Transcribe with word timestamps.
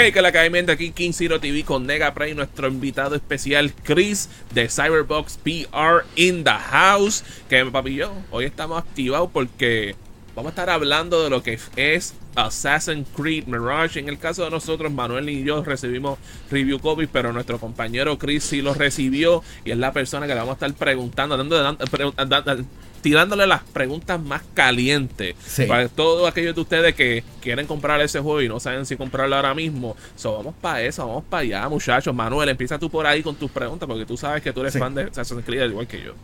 Hey, 0.00 0.12
que 0.12 0.22
la 0.22 0.30
cae 0.30 0.48
aquí 0.70 0.92
King 0.92 1.10
Zero 1.10 1.40
TV 1.40 1.64
con 1.64 1.84
Nega 1.84 2.14
Prey, 2.14 2.32
nuestro 2.32 2.68
invitado 2.68 3.16
especial 3.16 3.72
Chris 3.82 4.28
de 4.54 4.68
Cyberbox 4.68 5.38
PR 5.38 6.06
in 6.14 6.44
the 6.44 6.52
house. 6.52 7.24
Que 7.48 7.64
papillo, 7.64 8.12
hoy 8.30 8.44
estamos 8.44 8.78
activados 8.78 9.28
porque 9.32 9.96
vamos 10.36 10.50
a 10.50 10.52
estar 10.52 10.70
hablando 10.70 11.24
de 11.24 11.30
lo 11.30 11.42
que 11.42 11.58
es 11.74 12.14
Assassin's 12.36 13.08
Creed 13.16 13.46
Mirage. 13.48 13.98
En 13.98 14.08
el 14.08 14.20
caso 14.20 14.44
de 14.44 14.50
nosotros, 14.50 14.92
Manuel 14.92 15.28
y 15.30 15.42
yo 15.42 15.64
recibimos 15.64 16.20
review 16.48 16.78
copy, 16.78 17.08
pero 17.08 17.32
nuestro 17.32 17.58
compañero 17.58 18.18
Chris 18.18 18.44
sí 18.44 18.62
lo 18.62 18.74
recibió 18.74 19.42
y 19.64 19.72
es 19.72 19.78
la 19.78 19.92
persona 19.92 20.28
que 20.28 20.34
le 20.34 20.38
vamos 20.38 20.52
a 20.62 20.66
estar 20.66 20.72
preguntando, 20.74 21.36
dando, 21.36 21.60
dando, 21.60 22.64
tirándole 23.00 23.46
las 23.46 23.62
preguntas 23.62 24.20
más 24.20 24.42
calientes. 24.54 25.34
Para 25.66 25.88
todos 25.88 26.28
aquellos 26.28 26.54
de 26.54 26.60
ustedes 26.60 26.94
que 26.94 27.24
quieren 27.40 27.66
comprar 27.66 28.00
ese 28.00 28.20
juego 28.20 28.42
y 28.42 28.48
no 28.48 28.60
saben 28.60 28.86
si 28.86 28.96
comprarlo 28.96 29.36
ahora 29.36 29.54
mismo. 29.54 29.96
So, 30.16 30.36
vamos 30.36 30.54
para 30.60 30.82
eso, 30.82 31.06
vamos 31.06 31.24
para 31.24 31.42
allá, 31.42 31.68
muchachos. 31.68 32.14
Manuel, 32.14 32.48
empieza 32.48 32.78
tú 32.78 32.90
por 32.90 33.06
ahí 33.06 33.22
con 33.22 33.36
tus 33.36 33.50
preguntas 33.50 33.86
porque 33.86 34.06
tú 34.06 34.16
sabes 34.16 34.42
que 34.42 34.52
tú 34.52 34.60
eres 34.60 34.78
fan 34.78 34.94
de 34.94 35.04
Assassin's 35.04 35.44
Creed 35.44 35.70
igual 35.70 35.86
que 35.86 36.02
yo. 36.02 36.14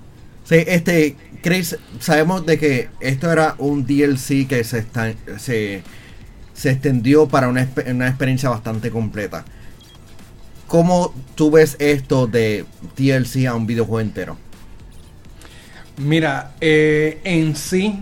Sí, 0.44 0.56
este, 0.66 1.16
Chris, 1.42 1.78
sabemos 2.00 2.44
de 2.44 2.58
que 2.58 2.90
esto 3.00 3.32
era 3.32 3.54
un 3.58 3.86
DLC 3.86 4.46
que 4.46 4.62
se, 4.62 4.80
está, 4.80 5.14
se, 5.38 5.82
se 6.52 6.70
extendió 6.70 7.26
para 7.26 7.48
una, 7.48 7.66
una 7.86 8.08
experiencia 8.08 8.50
bastante 8.50 8.90
completa. 8.90 9.44
¿Cómo 10.66 11.14
tú 11.34 11.50
ves 11.50 11.76
esto 11.78 12.26
de 12.26 12.66
DLC 12.96 13.46
a 13.46 13.54
un 13.54 13.66
videojuego 13.66 14.00
entero? 14.00 14.43
Mira, 15.96 16.52
eh, 16.60 17.20
en 17.24 17.54
sí 17.54 18.00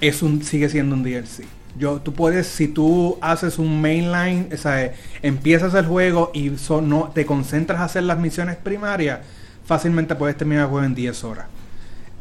es 0.00 0.22
un, 0.22 0.42
sigue 0.42 0.68
siendo 0.68 0.94
un 0.94 1.02
DLC. 1.02 1.44
Yo, 1.78 2.00
tú 2.00 2.14
puedes, 2.14 2.46
si 2.46 2.68
tú 2.68 3.18
haces 3.20 3.58
un 3.58 3.80
mainline, 3.80 4.48
o 4.52 4.56
sea, 4.56 4.92
empiezas 5.22 5.74
el 5.74 5.86
juego 5.86 6.30
y 6.32 6.52
no, 6.82 7.10
te 7.14 7.26
concentras 7.26 7.80
a 7.80 7.84
hacer 7.84 8.04
las 8.04 8.18
misiones 8.18 8.56
primarias, 8.56 9.20
fácilmente 9.64 10.14
puedes 10.14 10.36
terminar 10.36 10.64
el 10.64 10.70
juego 10.70 10.86
en 10.86 10.94
10 10.94 11.24
horas. 11.24 11.46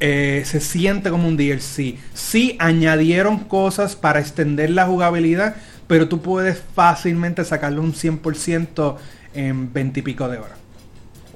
Eh, 0.01 0.43
se 0.45 0.59
siente 0.59 1.09
como 1.09 1.27
un 1.27 1.37
DLC. 1.37 1.97
Sí 2.13 2.57
añadieron 2.59 3.39
cosas 3.39 3.95
para 3.95 4.19
extender 4.19 4.71
la 4.71 4.85
jugabilidad, 4.85 5.55
pero 5.87 6.09
tú 6.09 6.21
puedes 6.21 6.61
fácilmente 6.75 7.45
sacarle 7.45 7.79
un 7.79 7.93
100% 7.93 8.97
en 9.33 9.71
20 9.71 9.99
y 9.99 10.03
pico 10.03 10.27
de 10.27 10.37
horas. 10.37 10.57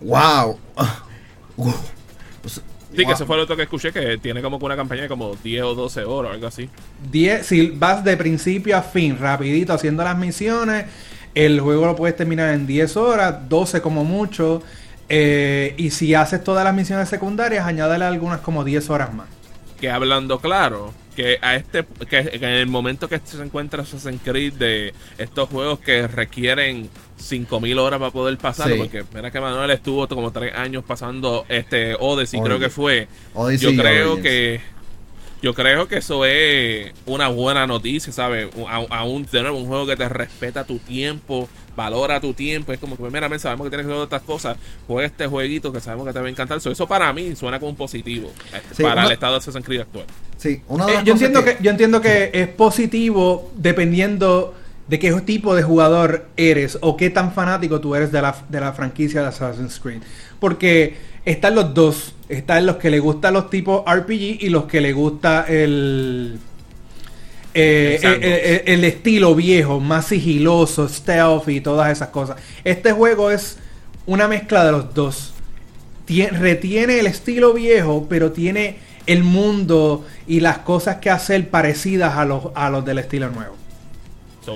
¡Wow! 0.01 0.59
Sí, 2.95 3.05
que 3.05 3.11
ese 3.11 3.25
fue 3.25 3.37
lo 3.37 3.43
otro 3.43 3.55
que 3.55 3.63
escuché, 3.63 3.91
que 3.91 4.17
tiene 4.17 4.41
como 4.41 4.57
una 4.57 4.75
campaña 4.75 5.03
de 5.03 5.07
como 5.07 5.35
10 5.35 5.63
o 5.63 5.75
12 5.75 6.03
horas, 6.05 6.33
algo 6.33 6.47
así. 6.47 6.69
10, 7.11 7.45
si 7.45 7.69
vas 7.69 8.03
de 8.03 8.17
principio 8.17 8.75
a 8.75 8.81
fin, 8.81 9.17
rapidito, 9.19 9.73
haciendo 9.73 10.03
las 10.03 10.17
misiones, 10.17 10.85
el 11.35 11.59
juego 11.59 11.85
lo 11.85 11.95
puedes 11.95 12.15
terminar 12.15 12.53
en 12.53 12.65
10 12.65 12.97
horas, 12.97 13.47
12 13.47 13.81
como 13.81 14.03
mucho. 14.03 14.63
Eh, 15.07 15.73
y 15.77 15.91
si 15.91 16.13
haces 16.13 16.43
todas 16.43 16.63
las 16.63 16.73
misiones 16.73 17.09
secundarias, 17.09 17.65
añádale 17.65 18.05
algunas 18.05 18.41
como 18.41 18.63
10 18.63 18.89
horas 18.89 19.13
más. 19.13 19.27
Que 19.79 19.89
hablando 19.89 20.39
claro, 20.39 20.93
que 21.19 21.37
a 21.41 21.55
este 21.55 21.85
que, 22.09 22.17
en 22.17 22.43
el 22.45 22.67
momento 22.67 23.09
que 23.09 23.19
se 23.21 23.43
encuentra 23.43 23.83
Assassin's 23.83 24.21
Creed 24.23 24.53
de 24.53 24.93
estos 25.17 25.49
juegos 25.49 25.79
que 25.79 26.07
requieren 26.07 26.89
5000 27.17 27.77
horas 27.77 27.99
para 27.99 28.11
poder 28.11 28.37
pasar, 28.37 28.71
porque 28.77 29.03
mira 29.13 29.29
que 29.29 29.41
Manuel 29.41 29.69
estuvo 29.71 30.07
como 30.07 30.31
tres 30.31 30.55
años 30.55 30.81
pasando 30.87 31.45
este 31.49 31.93
Odyssey, 31.99 32.39
creo 32.41 32.57
que 32.57 32.69
fue. 32.69 33.09
yo 33.59 33.75
creo 33.75 34.21
que 34.21 34.61
yo 35.41 35.53
creo 35.53 35.89
que 35.89 35.97
eso 35.97 36.23
es 36.23 36.93
una 37.05 37.27
buena 37.27 37.67
noticia, 37.67 38.13
¿sabes? 38.13 38.47
Aún 38.89 39.25
tener 39.25 39.51
un 39.51 39.67
juego 39.67 39.87
que 39.87 39.97
te 39.97 40.07
respeta 40.07 40.63
tu 40.63 40.79
tiempo, 40.79 41.49
valora 41.79 42.19
tu 42.19 42.33
tiempo. 42.33 42.73
Es 42.73 42.79
como 42.79 42.97
que, 42.97 43.03
primeramente, 43.03 43.41
sabemos 43.41 43.65
que 43.65 43.69
tienes 43.69 43.87
que 43.87 43.93
hacer 43.93 44.03
otras 44.03 44.21
cosas. 44.23 44.57
Juega 44.85 45.07
este 45.07 45.27
jueguito 45.27 45.71
que 45.71 45.79
sabemos 45.79 46.05
que 46.07 46.13
te 46.13 46.19
va 46.19 46.27
a 46.27 46.29
encantar. 46.29 46.57
eso 46.57 46.87
para 46.87 47.11
mí 47.13 47.35
suena 47.37 47.57
como 47.57 47.69
un 47.69 47.77
positivo 47.77 48.31
eh, 48.53 48.83
para 48.83 49.05
el 49.05 49.13
estado 49.13 49.33
de 49.33 49.37
Assassin's 49.39 49.65
Creed 49.65 49.81
actual. 49.81 50.05
Sí, 50.37 50.49
eh, 50.49 50.61
yo, 51.05 51.13
entiendo 51.13 51.43
que... 51.43 51.57
yo 51.61 51.71
entiendo 51.71 52.01
que 52.01 52.31
es 52.33 52.49
positivo 52.49 53.51
dependiendo 53.55 54.53
de 54.89 54.99
qué 54.99 55.11
tipo 55.21 55.55
de 55.55 55.63
jugador 55.63 56.25
eres 56.35 56.77
o 56.81 56.97
qué 56.97 57.09
tan 57.09 57.31
fanático 57.31 57.79
tú 57.79 57.95
eres 57.95 58.11
de 58.11 58.21
la, 58.21 58.35
de 58.49 58.59
la 58.59 58.73
franquicia 58.73 59.21
de 59.21 59.27
Assassin's 59.27 59.79
Creed. 59.79 60.01
Porque 60.39 60.97
están 61.23 61.55
los 61.55 61.73
dos. 61.73 62.13
Están 62.27 62.65
los 62.65 62.75
que 62.75 62.89
le 62.89 62.99
gustan 62.99 63.33
los 63.33 63.49
tipos 63.49 63.83
RPG 63.89 64.43
y 64.43 64.49
los 64.49 64.65
que 64.65 64.81
le 64.81 64.91
gusta 64.91 65.45
el, 65.47 66.39
eh, 67.53 67.99
eh, 68.01 68.19
eh, 68.21 68.63
el, 68.67 68.83
estilo 68.83 69.33
viejo, 69.33 69.79
más 69.79 70.07
sigiloso, 70.07 70.87
stealth 70.87 71.47
y 71.49 71.61
todas 71.61 71.91
esas 71.91 72.09
cosas. 72.09 72.37
Este 72.63 72.91
juego 72.91 73.31
es 73.31 73.57
una 74.05 74.27
mezcla 74.27 74.65
de 74.65 74.71
los 74.71 74.93
dos. 74.93 75.33
retiene 76.07 76.99
el 76.99 77.07
estilo 77.07 77.53
viejo, 77.53 78.07
pero 78.09 78.31
tiene 78.31 78.77
el 79.07 79.23
mundo 79.23 80.05
y 80.27 80.39
las 80.39 80.59
cosas 80.59 80.97
que 80.97 81.09
hacer 81.09 81.49
parecidas 81.49 82.15
a 82.17 82.25
los, 82.25 82.45
a 82.53 82.69
los 82.69 82.85
del 82.85 82.99
estilo 82.99 83.29
nuevo. 83.29 83.58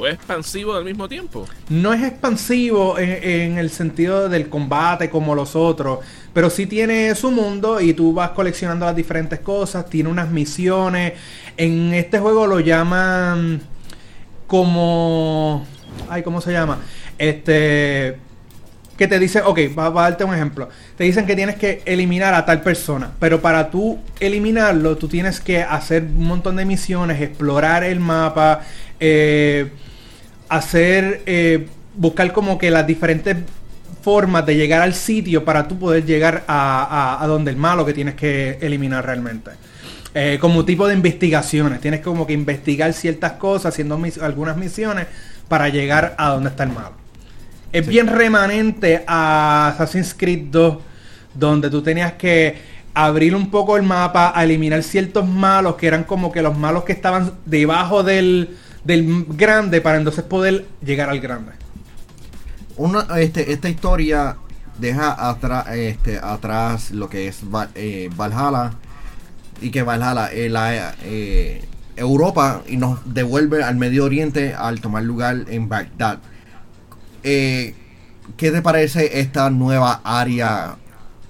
¿Es 0.06 0.16
expansivo 0.16 0.76
al 0.76 0.84
mismo 0.84 1.08
tiempo? 1.08 1.48
No 1.70 1.94
es 1.94 2.04
expansivo 2.04 2.98
en, 2.98 3.58
el 3.58 3.70
sentido 3.70 4.28
del 4.30 4.50
combate 4.50 5.10
como 5.10 5.36
los 5.36 5.56
otros, 5.56 6.00
pero 6.34 6.50
sí 6.50 6.66
tiene 6.66 7.14
su 7.16 7.32
mundo 7.32 7.80
y 7.80 7.94
tú 7.94 8.14
vas 8.14 8.32
coleccionando 8.32 8.86
las 8.86 8.96
diferentes 8.96 9.40
cosas, 9.40 9.90
tiene 9.90 10.10
unas 10.10 10.30
misiones. 10.30 11.14
En 11.58 11.94
este 11.94 12.20
juego 12.20 12.48
lo 12.48 12.60
llaman 12.60 13.62
como... 14.48 15.66
Ay, 16.10 16.24
¿cómo 16.24 16.42
se 16.42 16.52
llama? 16.52 16.80
Este 17.18 18.18
que 18.98 19.08
te 19.08 19.20
dice, 19.20 19.42
ok, 19.42 19.60
va, 19.78 19.88
a 19.88 19.92
darte 19.92 20.24
un 20.24 20.34
ejemplo. 20.34 20.70
Te 20.98 21.04
dicen 21.04 21.26
que 21.26 21.36
tienes 21.36 21.56
que 21.56 21.82
eliminar 21.86 22.34
a 22.34 22.46
tal 22.46 22.62
persona, 22.62 23.12
pero 23.20 23.42
para 23.42 23.72
tú 23.72 24.00
eliminarlo, 24.20 24.98
tú 24.98 25.08
tienes 25.08 25.40
que 25.40 25.64
hacer 25.64 26.04
un 26.04 26.28
montón 26.28 26.58
de 26.58 26.66
misiones, 26.66 27.22
explorar 27.22 27.84
el 27.84 28.00
mapa, 28.00 28.62
eh, 29.00 29.72
hacer, 30.50 31.22
eh, 31.26 31.68
buscar 31.96 32.32
como 32.32 32.58
que 32.58 32.72
las 32.72 32.86
diferentes 32.86 33.38
formas 34.02 34.46
de 34.46 34.56
llegar 34.56 34.82
al 34.82 34.94
sitio 34.94 35.46
para 35.46 35.68
tú 35.68 35.80
poder 35.80 36.06
llegar 36.06 36.44
a, 36.48 37.24
donde 37.28 37.52
el 37.52 37.58
malo 37.58 37.86
que 37.86 37.94
tienes 37.94 38.16
que 38.16 38.58
eliminar 38.62 39.06
realmente. 39.06 39.52
Eh, 40.14 40.38
como 40.40 40.64
tipo 40.64 40.88
de 40.88 40.94
investigaciones. 40.94 41.82
Tienes 41.82 42.02
como 42.02 42.28
que 42.28 42.34
investigar 42.34 42.94
ciertas 42.94 43.34
cosas, 43.34 43.74
haciendo 43.74 44.00
algunas 44.22 44.58
misiones 44.58 45.08
para 45.48 45.70
llegar 45.70 46.16
a 46.18 46.30
donde 46.30 46.50
está 46.50 46.64
el 46.64 46.70
malo. 46.70 46.94
Es 47.72 47.88
bien 47.88 48.08
remanente 48.08 49.04
a 49.08 49.70
Assassin's 49.70 50.14
Creed 50.14 50.50
2, 50.52 50.78
donde 51.34 51.70
tú 51.72 51.82
tenías 51.82 52.14
que 52.14 52.74
abrir 52.94 53.36
un 53.36 53.50
poco 53.50 53.76
el 53.76 53.84
mapa, 53.84 54.32
a 54.36 54.44
eliminar 54.44 54.84
ciertos 54.84 55.28
malos 55.28 55.76
que 55.76 55.88
eran 55.88 56.04
como 56.04 56.32
que 56.32 56.42
los 56.44 56.56
malos 56.56 56.84
que 56.84 56.92
estaban 56.92 57.32
debajo 57.46 58.04
del, 58.04 58.56
del 58.84 59.26
grande 59.30 59.82
para 59.82 59.98
entonces 59.98 60.24
poder 60.24 60.66
llegar 60.84 61.10
al 61.10 61.20
grande. 61.20 61.52
Una, 62.78 63.06
este, 63.20 63.52
esta 63.52 63.70
historia 63.70 64.38
deja 64.80 65.30
atrás, 65.30 65.68
este, 65.74 66.18
atrás 66.18 66.92
lo 66.92 67.10
que 67.10 67.28
es 67.28 67.42
eh, 67.76 68.10
Valhalla 68.16 68.74
y 69.62 69.70
que 69.70 69.84
Valhalla 69.84 70.32
eh, 70.34 70.50
la, 70.50 70.96
eh, 71.04 71.64
Europa 71.96 72.64
y 72.68 72.78
nos 72.78 73.00
devuelve 73.14 73.64
al 73.64 73.76
Medio 73.76 74.06
Oriente 74.06 74.56
al 74.56 74.82
tomar 74.82 75.04
lugar 75.04 75.46
en 75.48 75.70
Bagdad. 75.70 76.20
¿Qué 77.22 77.76
te 78.38 78.62
parece 78.62 79.20
esta 79.20 79.50
nueva 79.50 80.02
área 80.04 80.78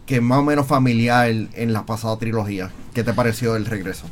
que 0.05 0.15
es 0.15 0.21
más 0.21 0.39
o 0.39 0.43
menos 0.43 0.67
familiar 0.67 1.27
en 1.27 1.73
la 1.73 1.85
pasada 1.85 2.17
trilogía? 2.17 2.71
¿Qué 2.93 3.03
te 3.03 3.13
pareció 3.13 3.55
el 3.55 3.65
regreso? 3.65 4.05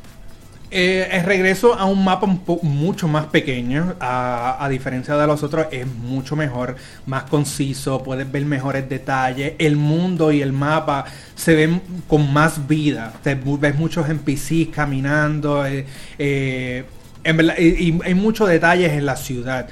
Eh, 0.73 1.21
regreso 1.25 1.73
a 1.73 1.83
un 1.83 2.01
mapa 2.01 2.25
mucho 2.61 3.09
más 3.09 3.25
pequeño, 3.25 3.95
a, 3.99 4.65
diferencia 4.69 5.17
de 5.17 5.27
los 5.27 5.43
otros, 5.43 5.67
es 5.69 5.85
mucho 5.85 6.37
mejor, 6.37 6.77
más 7.05 7.23
conciso, 7.23 8.01
puedes 8.01 8.31
ver 8.31 8.45
mejores 8.45 8.87
detalles, 8.87 9.55
el 9.57 9.75
mundo 9.75 10.31
y 10.31 10.41
el 10.41 10.53
mapa 10.53 11.03
se 11.35 11.55
ven 11.55 11.81
con 12.07 12.31
más 12.31 12.69
vida, 12.69 13.11
te 13.21 13.35
ves 13.35 13.75
muchos 13.75 14.07
NPCs 14.07 14.73
caminando, 14.73 15.65
eh, 15.65 15.85
eh, 16.17 16.85
y, 17.59 18.01
hay 18.01 18.13
muchos 18.13 18.47
detalles 18.47 18.93
en 18.93 19.05
la 19.05 19.17
ciudad. 19.17 19.67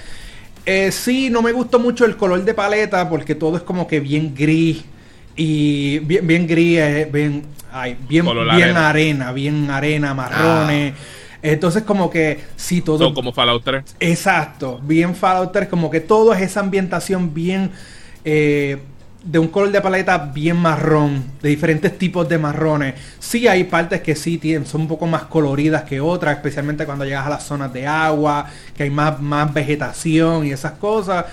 sí, 0.92 1.30
no 1.30 1.42
me 1.42 1.54
gustó 1.54 1.80
mucho 1.80 2.04
el 2.04 2.18
color 2.18 2.44
de 2.44 2.54
paleta 2.54 3.10
porque 3.10 3.36
todo 3.36 3.56
es 3.56 3.64
como 3.64 3.88
que 3.88 4.02
bien 4.02 4.36
gris 4.36 4.84
y 5.36 6.00
bien, 6.00 6.28
bien 6.28 6.48
gris, 6.48 7.12
bien 7.12 7.44
Ay, 7.72 7.98
bien, 8.08 8.26
bien 8.26 8.78
arena. 8.78 9.32
bien 9.32 9.70
arena, 9.70 10.14
marrones. 10.14 10.94
Ah. 10.96 11.38
Entonces 11.42 11.84
como 11.84 12.10
que 12.10 12.40
si 12.56 12.82
todo... 12.82 13.14
como 13.14 13.32
Fallout 13.32 13.64
3. 13.64 13.96
Exacto, 14.00 14.80
bien 14.84 15.16
Fallout 15.16 15.52
3, 15.52 15.70
como 15.70 15.90
que 15.90 16.02
todo 16.02 16.34
es 16.34 16.42
esa 16.42 16.60
ambientación 16.60 17.34
bien... 17.34 17.72
Eh, 18.26 18.78
de 19.24 19.38
un 19.38 19.50
color 19.50 19.70
de 19.70 19.82
paleta 19.82 20.18
bien 20.18 20.56
marrón, 20.56 21.26
de 21.42 21.50
diferentes 21.50 21.98
tipos 21.98 22.28
de 22.30 22.38
marrones. 22.38 22.96
Sí 23.20 23.50
hay 23.50 23.66
partes 23.66 24.00
que 24.00 24.16
sí 24.16 24.38
tienen, 24.38 24.66
son 24.66 24.82
un 24.82 24.88
poco 24.88 25.08
más 25.08 25.24
coloridas 25.24 25.84
que 25.84 26.00
otras, 26.00 26.38
especialmente 26.38 26.86
cuando 26.86 27.04
llegas 27.04 27.26
a 27.28 27.30
las 27.30 27.44
zonas 27.44 27.74
de 27.74 27.86
agua, 27.86 28.46
que 28.78 28.84
hay 28.84 28.90
más, 28.90 29.20
más 29.20 29.54
vegetación 29.54 30.48
y 30.48 30.52
esas 30.52 30.72
cosas. 30.74 31.26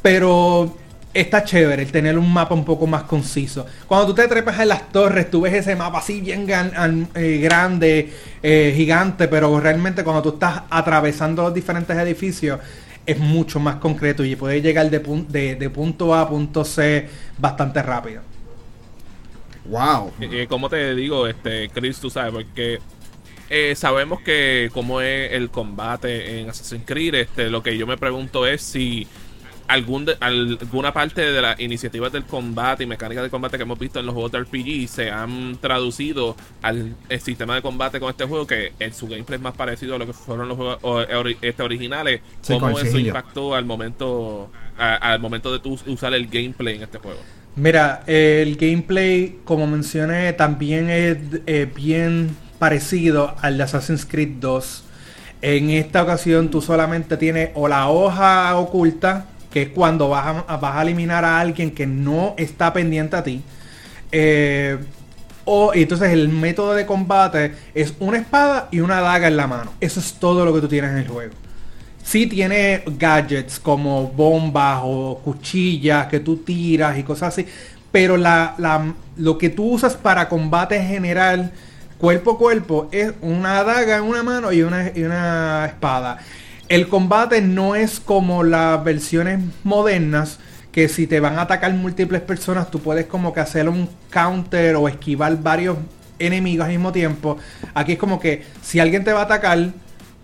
Pero 0.00 0.74
está 1.14 1.44
chévere 1.44 1.82
el 1.82 1.92
tener 1.92 2.18
un 2.18 2.32
mapa 2.32 2.54
un 2.54 2.64
poco 2.64 2.86
más 2.86 3.04
conciso. 3.04 3.66
Cuando 3.86 4.08
tú 4.08 4.14
te 4.14 4.28
trepas 4.28 4.58
en 4.60 4.68
las 4.68 4.90
torres, 4.90 5.30
tú 5.30 5.42
ves 5.42 5.54
ese 5.54 5.76
mapa 5.76 5.98
así 5.98 6.20
bien 6.20 6.46
eh, 6.48 7.38
grande, 7.38 8.12
eh, 8.42 8.72
gigante, 8.74 9.28
pero 9.28 9.60
realmente 9.60 10.04
cuando 10.04 10.22
tú 10.22 10.28
estás 10.30 10.62
atravesando 10.70 11.42
los 11.42 11.54
diferentes 11.54 11.96
edificios, 11.96 12.60
es 13.04 13.18
mucho 13.18 13.58
más 13.58 13.76
concreto 13.76 14.24
y 14.24 14.36
puede 14.36 14.62
llegar 14.62 14.88
de, 14.88 15.00
de, 15.56 15.70
punto 15.70 16.14
A 16.14 16.22
a 16.22 16.28
punto 16.28 16.64
C 16.64 17.08
bastante 17.36 17.82
rápido. 17.82 18.22
Wow. 19.64 20.12
Y, 20.20 20.46
como 20.46 20.68
te 20.68 20.94
digo, 20.94 21.26
este, 21.26 21.68
Chris, 21.68 21.98
tú 21.98 22.10
sabes, 22.10 22.32
porque 22.32 22.78
eh, 23.50 23.74
sabemos 23.76 24.20
que 24.22 24.70
como 24.72 25.00
es 25.00 25.32
el 25.32 25.50
combate 25.50 26.40
en 26.40 26.50
Assassin's 26.50 26.84
Creed, 26.86 27.14
este, 27.14 27.50
lo 27.50 27.62
que 27.62 27.76
yo 27.76 27.86
me 27.86 27.96
pregunto 27.96 28.46
es 28.46 28.62
si 28.62 29.06
algún 29.72 30.06
alguna 30.20 30.92
parte 30.92 31.22
de 31.22 31.40
las 31.40 31.58
iniciativas 31.58 32.12
del 32.12 32.24
combate 32.24 32.84
y 32.84 32.86
mecánicas 32.86 33.24
de 33.24 33.30
combate 33.30 33.56
que 33.56 33.62
hemos 33.62 33.78
visto 33.78 34.00
en 34.00 34.06
los 34.06 34.14
juegos 34.14 34.30
de 34.32 34.40
RPG 34.40 34.86
se 34.86 35.10
han 35.10 35.56
traducido 35.62 36.36
al 36.60 36.94
sistema 37.20 37.54
de 37.54 37.62
combate 37.62 37.98
con 37.98 38.10
este 38.10 38.26
juego 38.26 38.46
que 38.46 38.72
en 38.78 38.92
su 38.92 39.08
gameplay 39.08 39.38
es 39.38 39.42
más 39.42 39.54
parecido 39.54 39.94
a 39.94 39.98
lo 39.98 40.06
que 40.06 40.12
fueron 40.12 40.48
los 40.48 40.58
juegos 40.58 41.06
este, 41.40 41.62
originales. 41.62 42.20
¿Cómo 42.46 42.78
eso 42.78 42.98
impactó 42.98 43.54
al 43.54 43.64
momento 43.64 44.50
al 44.76 45.20
momento 45.20 45.50
de 45.50 45.58
tu 45.60 45.78
usar 45.86 46.12
el 46.12 46.26
gameplay 46.26 46.76
en 46.76 46.82
este 46.82 46.98
juego? 46.98 47.20
Mira, 47.56 48.02
el 48.06 48.56
gameplay, 48.56 49.40
como 49.44 49.66
mencioné, 49.66 50.34
también 50.34 50.90
es 50.90 51.16
eh, 51.46 51.70
bien 51.74 52.36
parecido 52.58 53.34
al 53.40 53.56
de 53.56 53.64
Assassin's 53.64 54.04
Creed 54.04 54.36
2. 54.38 54.84
En 55.42 55.70
esta 55.70 56.02
ocasión 56.02 56.50
tú 56.50 56.60
solamente 56.60 57.16
tienes 57.16 57.50
o 57.54 57.68
la 57.68 57.88
hoja 57.88 58.54
oculta 58.56 59.26
que 59.52 59.62
es 59.62 59.68
cuando 59.68 60.08
vas 60.08 60.44
a, 60.46 60.56
vas 60.56 60.76
a 60.76 60.82
eliminar 60.82 61.24
a 61.24 61.38
alguien 61.38 61.70
que 61.70 61.86
no 61.86 62.34
está 62.36 62.72
pendiente 62.72 63.16
a 63.16 63.22
ti. 63.22 63.42
Eh, 64.10 64.78
o 65.44 65.72
entonces 65.74 66.10
el 66.10 66.28
método 66.28 66.74
de 66.74 66.86
combate 66.86 67.54
es 67.74 67.94
una 67.98 68.18
espada 68.18 68.68
y 68.70 68.80
una 68.80 69.00
daga 69.00 69.28
en 69.28 69.36
la 69.36 69.46
mano. 69.46 69.72
Eso 69.80 70.00
es 70.00 70.14
todo 70.14 70.44
lo 70.44 70.54
que 70.54 70.60
tú 70.60 70.68
tienes 70.68 70.92
en 70.92 70.98
el 70.98 71.08
juego. 71.08 71.34
Sí 72.02 72.26
tiene 72.26 72.82
gadgets 72.98 73.60
como 73.60 74.08
bombas 74.08 74.80
o 74.82 75.20
cuchillas 75.24 76.06
que 76.08 76.20
tú 76.20 76.38
tiras 76.38 76.98
y 76.98 77.02
cosas 77.02 77.28
así. 77.28 77.46
Pero 77.90 78.16
la, 78.16 78.56
lo 79.16 79.38
que 79.38 79.50
tú 79.50 79.72
usas 79.72 79.96
para 79.96 80.28
combate 80.28 80.82
general, 80.82 81.52
cuerpo 81.98 82.32
a 82.32 82.38
cuerpo, 82.38 82.88
es 82.90 83.12
una 83.20 83.62
daga 83.64 83.98
en 83.98 84.04
una 84.04 84.22
mano 84.22 84.52
y 84.52 84.62
una, 84.62 84.90
y 84.94 85.02
una 85.02 85.66
espada. 85.66 86.18
El 86.72 86.88
combate 86.88 87.42
no 87.42 87.74
es 87.74 88.00
como 88.00 88.42
las 88.44 88.82
versiones 88.82 89.40
modernas 89.62 90.38
que 90.72 90.88
si 90.88 91.06
te 91.06 91.20
van 91.20 91.38
a 91.38 91.42
atacar 91.42 91.70
múltiples 91.74 92.22
personas 92.22 92.70
tú 92.70 92.80
puedes 92.80 93.04
como 93.04 93.34
que 93.34 93.40
hacer 93.40 93.68
un 93.68 93.90
counter 94.08 94.76
o 94.76 94.88
esquivar 94.88 95.36
varios 95.42 95.76
enemigos 96.18 96.64
al 96.64 96.72
mismo 96.72 96.90
tiempo. 96.90 97.36
Aquí 97.74 97.92
es 97.92 97.98
como 97.98 98.18
que 98.18 98.44
si 98.62 98.80
alguien 98.80 99.04
te 99.04 99.12
va 99.12 99.20
a 99.20 99.24
atacar, 99.24 99.68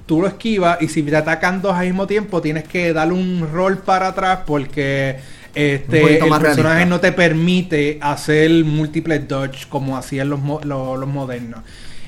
tú 0.06 0.22
lo 0.22 0.26
esquivas 0.26 0.80
y 0.80 0.88
si 0.88 1.02
te 1.02 1.14
atacan 1.14 1.60
dos 1.60 1.74
al 1.74 1.84
mismo 1.84 2.06
tiempo 2.06 2.40
tienes 2.40 2.64
que 2.64 2.94
darle 2.94 3.12
un 3.12 3.46
rol 3.52 3.76
para 3.76 4.06
atrás 4.06 4.38
porque 4.46 5.18
este, 5.54 6.16
el 6.16 6.30
personaje 6.40 6.86
no 6.86 6.98
te 6.98 7.12
permite 7.12 7.98
hacer 8.00 8.64
múltiples 8.64 9.28
dodge 9.28 9.66
como 9.68 9.98
hacían 9.98 10.30
los, 10.30 10.40
los, 10.64 11.08
modernos. 11.08 11.60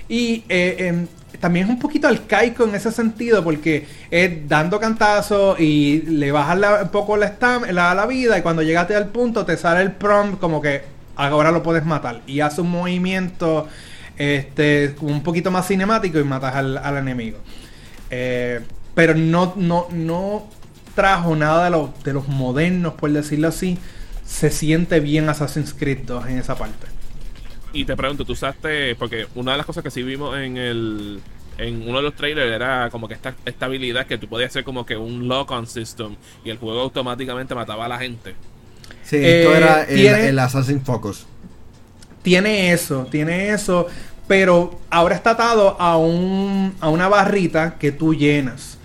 Y 0.09 0.45
eh, 0.49 1.07
también 1.41 1.67
es 1.67 1.71
un 1.73 1.79
poquito 1.79 2.07
arcaico 2.07 2.65
en 2.65 2.75
ese 2.75 2.93
sentido 2.93 3.43
porque 3.43 3.87
es 4.11 4.49
dando 4.49 4.79
cantazos 4.79 5.59
y 5.59 6.03
le 6.03 6.31
bajas 6.33 6.59
un 6.83 6.89
poco 6.91 7.17
la, 7.17 7.35
la, 7.71 7.95
la 7.95 8.07
vida 8.07 8.39
y 8.39 8.43
cuando 8.43 8.63
llegaste 8.63 8.95
al 8.95 9.09
punto 9.09 9.45
te 9.47 9.57
sale 9.57 9.81
el 9.81 9.93
prompt 9.93 10.39
como 10.39 10.61
que 10.61 10.83
ahora 11.17 11.51
lo 11.51 11.63
puedes 11.63 11.85
matar 11.85 12.21
y 12.27 12.41
hace 12.41 12.61
un 12.61 12.71
movimiento 12.71 13.69
este 14.19 14.95
un 15.01 15.23
poquito 15.23 15.51
más 15.51 15.67
cinemático 15.67 16.19
y 16.19 16.25
matas 16.25 16.55
al, 16.55 16.97
enemigo. 16.97 17.39
Eh, 18.11 18.61
pero 18.95 19.15
no, 19.15 19.55
no, 19.57 19.87
no 19.91 20.47
trajo 20.95 21.35
nada 21.37 21.65
de, 21.65 21.71
lo, 21.71 21.95
de 22.05 22.13
los 22.13 22.29
modernos, 22.29 22.95
por 22.95 23.11
decirlo 23.11 23.49
así. 23.49 23.79
Se 24.27 24.51
siente 24.51 25.01
bien 25.01 25.29
Assassin's 25.29 25.73
Creed 25.73 26.01
2 26.05 26.27
en 26.27 26.39
esa 26.39 26.55
parte. 26.55 26.87
Y 27.73 27.85
te 27.85 27.97
pregunto, 27.97 28.25
tú 28.25 28.33
usaste, 28.33 28.95
porque 28.97 29.27
una 29.35 29.53
de 29.53 29.59
las 29.59 29.67
cosas 29.67 29.85
que 29.85 29.91
sí 29.91 30.03
vimos 30.03 30.37
en 30.37 30.57
el 30.57 31.21
en 31.59 31.83
uno 31.87 31.99
de 31.99 32.03
los 32.05 32.15
trailers 32.15 32.51
era 32.51 32.89
como 32.91 33.07
que 33.07 33.15
esta 33.15 33.35
estabilidad 33.45 34.07
que 34.07 34.17
tú 34.17 34.29
podías 34.29 34.51
hacer 34.51 34.65
como 34.65 34.87
que 34.87 34.97
un 34.97 35.29
lock-on 35.29 35.67
system 35.67 36.17
y 36.43 36.49
el 36.51 36.57
juego 36.57 36.81
automáticamente 36.81 37.55
mataba 37.55 37.85
a 37.85 37.89
la 37.89 37.99
gente. 37.99 38.35
Sí, 39.03 39.17
esto 39.17 39.55
era 39.55 39.85
el, 39.85 40.07
el 40.07 40.39
Assassin 40.39 40.81
Focus. 40.81 41.27
Tiene 42.23 42.73
eso, 42.73 43.07
tiene 43.11 43.51
eso, 43.51 43.87
pero 44.27 44.79
ahora 44.91 45.15
está 45.15 45.31
atado 45.31 45.77
a, 45.81 45.97
un, 45.97 46.75
a 46.81 46.89
una 46.89 47.09
barrita 47.09 47.77
que 47.79 47.93
tú 47.93 48.15
llenas. 48.15 48.79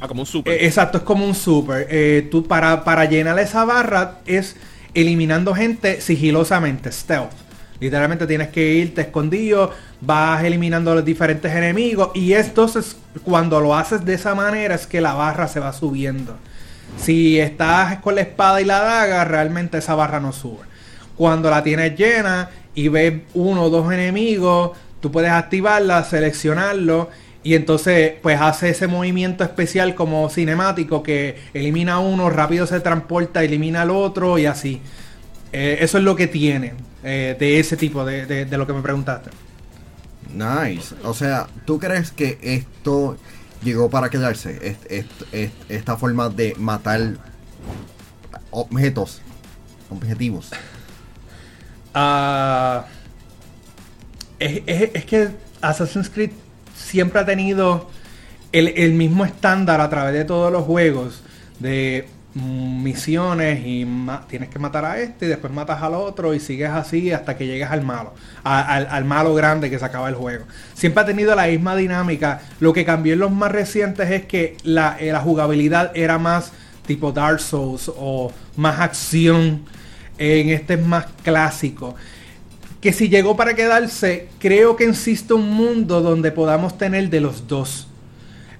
ah, 0.00 0.08
como 0.08 0.22
un 0.22 0.26
super. 0.26 0.54
Eh, 0.54 0.66
exacto, 0.66 0.98
es 0.98 1.04
como 1.04 1.24
un 1.24 1.34
super. 1.34 1.86
Eh, 1.90 2.28
tú 2.30 2.46
para, 2.46 2.82
para 2.84 3.04
llenar 3.04 3.38
esa 3.38 3.64
barra 3.64 4.18
es 4.26 4.56
eliminando 4.94 5.54
gente 5.54 6.00
sigilosamente, 6.00 6.90
stealth. 6.90 7.32
Literalmente 7.80 8.26
tienes 8.26 8.48
que 8.48 8.74
irte 8.74 9.00
escondido, 9.00 9.72
vas 10.02 10.44
eliminando 10.44 10.92
a 10.92 10.96
los 10.96 11.04
diferentes 11.04 11.50
enemigos 11.50 12.10
y 12.14 12.34
entonces 12.34 12.96
cuando 13.24 13.58
lo 13.58 13.74
haces 13.74 14.04
de 14.04 14.14
esa 14.14 14.34
manera 14.34 14.74
es 14.74 14.86
que 14.86 15.00
la 15.00 15.14
barra 15.14 15.48
se 15.48 15.60
va 15.60 15.72
subiendo. 15.72 16.36
Si 16.98 17.40
estás 17.40 17.98
con 18.00 18.16
la 18.16 18.20
espada 18.20 18.60
y 18.60 18.66
la 18.66 18.80
daga, 18.80 19.24
realmente 19.24 19.78
esa 19.78 19.94
barra 19.94 20.20
no 20.20 20.32
sube. 20.32 20.64
Cuando 21.16 21.48
la 21.48 21.62
tienes 21.62 21.96
llena 21.96 22.50
y 22.74 22.88
ves 22.88 23.22
uno 23.32 23.64
o 23.64 23.70
dos 23.70 23.90
enemigos, 23.90 24.72
tú 25.00 25.10
puedes 25.10 25.30
activarla, 25.30 26.04
seleccionarlo 26.04 27.08
y 27.42 27.54
entonces 27.54 28.12
pues 28.20 28.38
hace 28.38 28.68
ese 28.68 28.88
movimiento 28.88 29.42
especial 29.42 29.94
como 29.94 30.28
cinemático 30.28 31.02
que 31.02 31.38
elimina 31.54 31.98
uno, 31.98 32.28
rápido 32.28 32.66
se 32.66 32.80
transporta, 32.80 33.42
elimina 33.42 33.82
al 33.82 33.90
otro 33.90 34.36
y 34.36 34.44
así. 34.44 34.82
Eh, 35.52 35.78
eso 35.80 35.96
es 35.96 36.04
lo 36.04 36.14
que 36.14 36.26
tiene 36.26 36.74
eh, 37.02 37.36
de 37.38 37.58
ese 37.58 37.76
tipo 37.76 38.04
de, 38.04 38.46
lo 38.50 38.66
que 38.66 38.72
me 38.72 38.82
preguntaste. 38.82 39.30
Nice. 40.32 40.94
O 41.02 41.14
sea, 41.14 41.46
¿tú 41.64 41.78
crees 41.78 42.12
que 42.12 42.38
esto 42.42 43.16
llegó 43.62 43.90
para 43.90 44.10
quedarse? 44.10 44.76
esta 45.68 45.96
forma 45.96 46.28
de 46.28 46.54
matar 46.58 47.16
objetos, 48.50 49.20
objetivos. 49.90 50.50
Ah, 51.94 52.86
es, 54.38 55.04
que 55.04 55.30
Assassin's 55.60 56.08
Creed 56.10 56.30
siempre 56.76 57.20
ha 57.20 57.26
tenido 57.26 57.90
el, 58.52 58.68
el 58.68 58.92
mismo 58.92 59.24
estándar 59.24 59.80
a 59.80 59.90
través 59.90 60.14
de 60.14 60.24
todos 60.24 60.52
los 60.52 60.64
juegos 60.64 61.22
de 61.58 62.08
misiones 62.34 63.60
y 63.64 63.86
tienes 64.28 64.48
que 64.48 64.58
matar 64.58 64.84
a 64.84 65.00
este 65.00 65.26
y 65.26 65.28
después 65.28 65.52
matas 65.52 65.82
al 65.82 65.94
otro 65.94 66.32
y 66.32 66.40
sigues 66.40 66.70
así 66.70 67.10
hasta 67.10 67.36
que 67.36 67.46
llegues 67.46 67.68
al 67.70 67.82
malo, 67.82 68.14
al, 68.44 69.04
malo 69.04 69.34
grande 69.34 69.68
que 69.68 69.78
se 69.78 69.84
acaba 69.84 70.08
el 70.08 70.14
juego. 70.14 70.44
Siempre 70.74 71.02
ha 71.02 71.06
tenido 71.06 71.34
la 71.34 71.46
misma 71.46 71.74
dinámica. 71.74 72.40
Lo 72.60 72.72
que 72.72 72.84
cambió 72.84 73.14
en 73.14 73.18
los 73.18 73.32
más 73.32 73.50
recientes 73.50 74.10
es 74.10 74.26
que 74.26 74.56
la, 74.62 74.96
eh, 75.00 75.12
la 75.12 75.20
jugabilidad 75.20 75.90
era 75.94 76.18
más 76.18 76.52
tipo 76.86 77.10
Dark 77.12 77.40
Souls 77.40 77.90
o 77.96 78.32
más 78.56 78.78
acción. 78.78 79.64
En 80.18 80.50
este 80.50 80.74
es 80.74 80.86
más 80.86 81.06
clásico. 81.24 81.96
Que 82.80 82.92
si 82.92 83.08
llegó 83.08 83.36
para 83.36 83.54
quedarse, 83.54 84.28
creo 84.38 84.76
que 84.76 84.84
existe 84.84 85.34
un 85.34 85.50
mundo 85.50 86.00
donde 86.00 86.30
podamos 86.30 86.78
tener 86.78 87.10
de 87.10 87.20
los 87.20 87.46
dos 87.46 87.89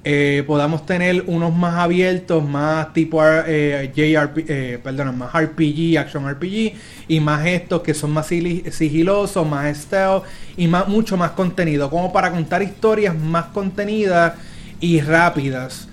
eh, 0.02 0.44
podamos 0.46 0.86
tener 0.86 1.24
unos 1.26 1.54
más 1.54 1.74
abiertos, 1.74 2.42
más 2.46 2.92
tipo 2.94 3.20
eh, 3.22 3.92
JRP, 3.94 4.38
eh, 4.48 4.80
perdón, 4.82 5.18
más 5.18 5.32
RPG, 5.32 5.98
Action 5.98 6.26
RPG, 6.26 6.72
y 7.08 7.20
más 7.20 7.44
estos 7.46 7.82
que 7.82 7.92
son 7.92 8.10
más 8.12 8.26
sigilosos, 8.26 9.46
más 9.46 9.76
stealth 9.76 10.24
y 10.56 10.68
más, 10.68 10.88
mucho 10.88 11.16
más 11.18 11.32
contenido, 11.32 11.90
como 11.90 12.12
para 12.12 12.30
contar 12.30 12.62
historias 12.62 13.14
más 13.14 13.46
contenidas 13.46 14.34
y 14.80 15.00
rápidas. 15.00 15.86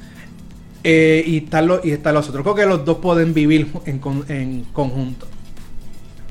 Eh, 0.84 1.24
y, 1.28 1.38
están 1.40 1.68
los, 1.68 1.84
están 1.84 2.14
los 2.14 2.30
otros. 2.30 2.44
Creo 2.44 2.56
que 2.56 2.66
los 2.66 2.86
dos 2.86 3.00
pueden 3.00 3.34
vivir 3.34 3.68
en 3.86 4.64
conjunto. 4.72 5.28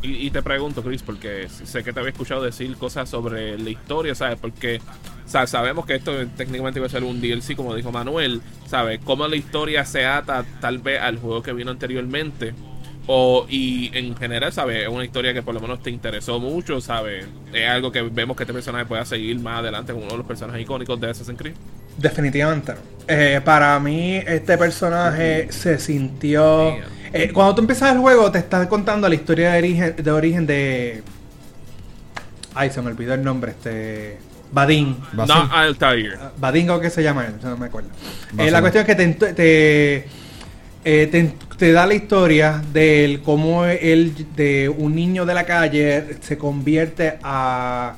Y, 0.02 0.30
te 0.30 0.42
pregunto, 0.42 0.82
Chris, 0.82 1.02
porque 1.02 1.48
sé 1.48 1.82
que 1.82 1.92
te 1.92 1.98
había 1.98 2.12
escuchado 2.12 2.42
decir 2.42 2.76
cosas 2.76 3.08
sobre 3.08 3.58
la 3.58 3.70
historia, 3.70 4.14
¿sabes? 4.14 4.38
Porque 4.40 4.80
sabemos 5.24 5.84
que 5.84 5.96
esto 5.96 6.12
técnicamente 6.36 6.78
va 6.78 6.86
a 6.86 6.90
ser 6.90 7.02
un 7.02 7.20
DLC, 7.20 7.56
como 7.56 7.74
dijo 7.74 7.90
Manuel, 7.90 8.40
¿sabes? 8.68 9.00
Cómo 9.02 9.26
la 9.26 9.36
historia 9.36 9.84
se 9.84 10.06
ata 10.06 10.44
tal 10.60 10.78
vez 10.78 11.00
al 11.00 11.18
juego 11.18 11.42
que 11.42 11.52
vino 11.52 11.70
anteriormente. 11.70 12.54
O, 13.08 13.46
y 13.48 13.96
en 13.96 14.16
general, 14.16 14.52
¿sabes? 14.52 14.82
Es 14.82 14.88
una 14.88 15.04
historia 15.04 15.32
que 15.32 15.42
por 15.42 15.54
lo 15.54 15.60
menos 15.60 15.80
te 15.80 15.90
interesó 15.90 16.40
mucho, 16.40 16.80
¿sabes? 16.80 17.26
Es 17.52 17.68
algo 17.68 17.92
que 17.92 18.02
vemos 18.02 18.36
que 18.36 18.42
este 18.42 18.52
personaje 18.52 18.84
pueda 18.84 19.04
seguir 19.04 19.38
más 19.38 19.60
adelante 19.60 19.92
como 19.92 20.04
uno 20.04 20.12
de 20.12 20.18
los 20.18 20.26
personajes 20.26 20.62
icónicos 20.62 21.00
de 21.00 21.10
Assassin's 21.10 21.38
Creed. 21.38 21.54
Definitivamente. 21.96 22.74
Eh, 23.08 23.40
para 23.44 23.78
mí, 23.78 24.16
este 24.16 24.58
personaje 24.58 25.52
se 25.52 25.78
sintió. 25.78 26.76
Eh, 27.12 27.30
cuando 27.32 27.54
tú 27.54 27.60
empiezas 27.62 27.92
el 27.92 27.98
juego, 27.98 28.30
te 28.30 28.38
estás 28.38 28.66
contando 28.66 29.08
la 29.08 29.14
historia 29.14 29.52
de 29.52 29.58
origen 29.58 29.94
de. 29.96 30.10
Origen 30.10 30.46
de... 30.46 31.02
Ay, 32.54 32.70
se 32.70 32.80
me 32.82 32.88
olvidó 32.88 33.14
el 33.14 33.22
nombre. 33.22 33.52
Este. 33.52 34.18
Badin. 34.52 34.96
No, 35.12 35.24
Altair. 35.52 36.18
Badin, 36.38 36.70
¿o 36.70 36.80
qué 36.80 36.90
se 36.90 37.02
llama 37.02 37.26
él? 37.26 37.34
No 37.42 37.56
me 37.56 37.66
acuerdo. 37.66 37.90
Eh, 38.38 38.50
la 38.50 38.60
cuestión 38.60 38.82
es 38.82 38.86
que 38.86 38.94
te, 38.94 39.32
te, 39.34 40.08
eh, 40.84 41.32
te, 41.58 41.72
da 41.72 41.86
la 41.86 41.94
historia 41.94 42.62
de 42.72 43.20
cómo 43.24 43.64
él, 43.64 44.26
de 44.34 44.68
un 44.68 44.94
niño 44.94 45.26
de 45.26 45.34
la 45.34 45.44
calle, 45.44 46.18
se 46.20 46.38
convierte 46.38 47.18
a, 47.22 47.96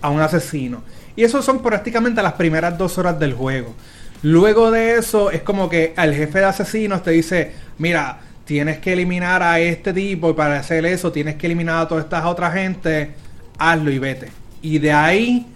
a 0.00 0.10
un 0.10 0.20
asesino. 0.20 0.82
Y 1.14 1.24
eso 1.24 1.42
son 1.42 1.62
prácticamente 1.62 2.22
las 2.22 2.32
primeras 2.32 2.76
dos 2.78 2.96
horas 2.98 3.18
del 3.18 3.34
juego. 3.34 3.74
Luego 4.22 4.70
de 4.70 4.96
eso 4.96 5.30
es 5.30 5.42
como 5.42 5.68
que 5.68 5.94
el 5.96 6.14
jefe 6.14 6.38
de 6.38 6.44
asesinos 6.44 7.02
te 7.02 7.10
dice, 7.10 7.52
mira, 7.78 8.18
tienes 8.44 8.78
que 8.78 8.92
eliminar 8.92 9.42
a 9.42 9.60
este 9.60 9.92
tipo 9.92 10.30
y 10.30 10.32
para 10.34 10.58
hacer 10.58 10.84
eso 10.86 11.12
tienes 11.12 11.36
que 11.36 11.46
eliminar 11.46 11.82
a 11.82 11.88
toda 11.88 12.00
esta 12.00 12.26
otra 12.28 12.50
gente, 12.50 13.10
hazlo 13.58 13.90
y 13.90 13.98
vete. 13.98 14.30
Y 14.62 14.78
de 14.78 14.92
ahí 14.92 15.46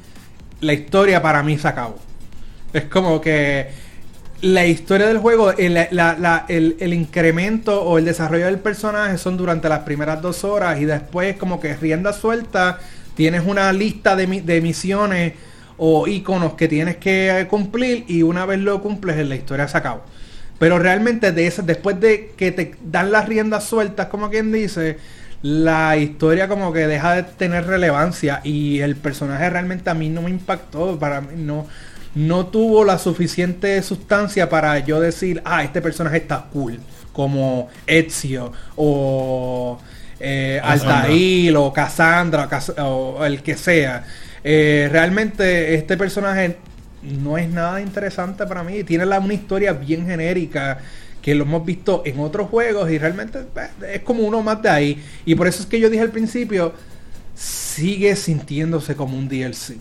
la 0.60 0.72
historia 0.72 1.20
para 1.22 1.42
mí 1.42 1.58
se 1.58 1.68
acabó. 1.68 1.98
Es 2.72 2.84
como 2.84 3.20
que 3.20 3.68
la 4.42 4.66
historia 4.66 5.06
del 5.06 5.18
juego, 5.18 5.52
el, 5.52 6.92
incremento 6.92 7.82
o 7.82 7.98
el 7.98 8.04
desarrollo 8.04 8.46
del 8.46 8.58
personaje 8.58 9.18
son 9.18 9.36
durante 9.36 9.68
las 9.68 9.80
primeras 9.80 10.20
dos 10.20 10.44
horas 10.44 10.80
y 10.80 10.84
después 10.84 11.36
como 11.36 11.58
que 11.60 11.74
rienda 11.74 12.12
suelta, 12.12 12.78
tienes 13.14 13.42
una 13.46 13.72
lista 13.72 14.14
de, 14.14 14.26
de 14.26 14.60
misiones 14.60 15.32
o 15.78 16.06
iconos 16.06 16.54
que 16.54 16.68
tienes 16.68 16.96
que 16.96 17.46
cumplir 17.48 18.04
y 18.08 18.22
una 18.22 18.46
vez 18.46 18.60
lo 18.60 18.80
cumples 18.82 19.26
la 19.26 19.34
historia 19.34 19.68
se 19.68 19.78
acabó. 19.78 20.02
Pero 20.58 20.78
realmente 20.78 21.32
de 21.32 21.46
esa, 21.46 21.62
después 21.62 22.00
de 22.00 22.32
que 22.36 22.52
te 22.52 22.74
dan 22.82 23.12
las 23.12 23.28
riendas 23.28 23.64
sueltas, 23.64 24.06
como 24.06 24.30
quien 24.30 24.52
dice, 24.52 24.98
la 25.42 25.96
historia 25.96 26.48
como 26.48 26.72
que 26.72 26.86
deja 26.86 27.14
de 27.14 27.22
tener 27.22 27.66
relevancia 27.66 28.40
y 28.42 28.80
el 28.80 28.96
personaje 28.96 29.48
realmente 29.50 29.90
a 29.90 29.94
mí 29.94 30.08
no 30.08 30.22
me 30.22 30.30
impactó, 30.30 30.98
para 30.98 31.20
mí 31.20 31.34
no, 31.36 31.66
no 32.14 32.46
tuvo 32.46 32.84
la 32.84 32.98
suficiente 32.98 33.82
sustancia 33.82 34.48
para 34.48 34.78
yo 34.78 35.00
decir, 35.00 35.42
ah, 35.44 35.62
este 35.62 35.82
personaje 35.82 36.16
está 36.16 36.46
cool, 36.52 36.80
como 37.12 37.68
Ezio 37.86 38.52
o 38.76 39.78
eh, 40.18 40.60
Altair 40.62 41.54
o 41.56 41.72
Cassandra 41.72 42.48
o, 42.78 43.24
el 43.24 43.42
que 43.42 43.56
sea. 43.56 44.04
Eh, 44.42 44.88
realmente 44.90 45.74
este 45.74 45.96
personaje 45.96 46.56
no 47.02 47.38
es 47.38 47.48
nada 47.48 47.80
interesante 47.80 48.46
para 48.46 48.62
mí, 48.62 48.84
tiene 48.84 49.06
la, 49.06 49.18
una 49.18 49.34
historia 49.34 49.72
bien 49.72 50.06
genérica 50.06 50.78
que 51.22 51.34
lo 51.34 51.44
hemos 51.44 51.64
visto 51.64 52.02
en 52.06 52.20
otros 52.20 52.48
juegos 52.48 52.90
y 52.90 52.98
realmente 52.98 53.40
pues, 53.52 53.68
es 53.92 54.02
como 54.02 54.22
uno 54.22 54.42
más 54.42 54.62
de 54.62 54.68
ahí. 54.68 55.04
Y 55.24 55.34
por 55.34 55.48
eso 55.48 55.62
es 55.62 55.66
que 55.66 55.80
yo 55.80 55.90
dije 55.90 56.02
al 56.02 56.12
principio, 56.12 56.72
sigue 57.34 58.14
sintiéndose 58.14 58.94
como 58.94 59.18
un 59.18 59.28
DLC. 59.28 59.76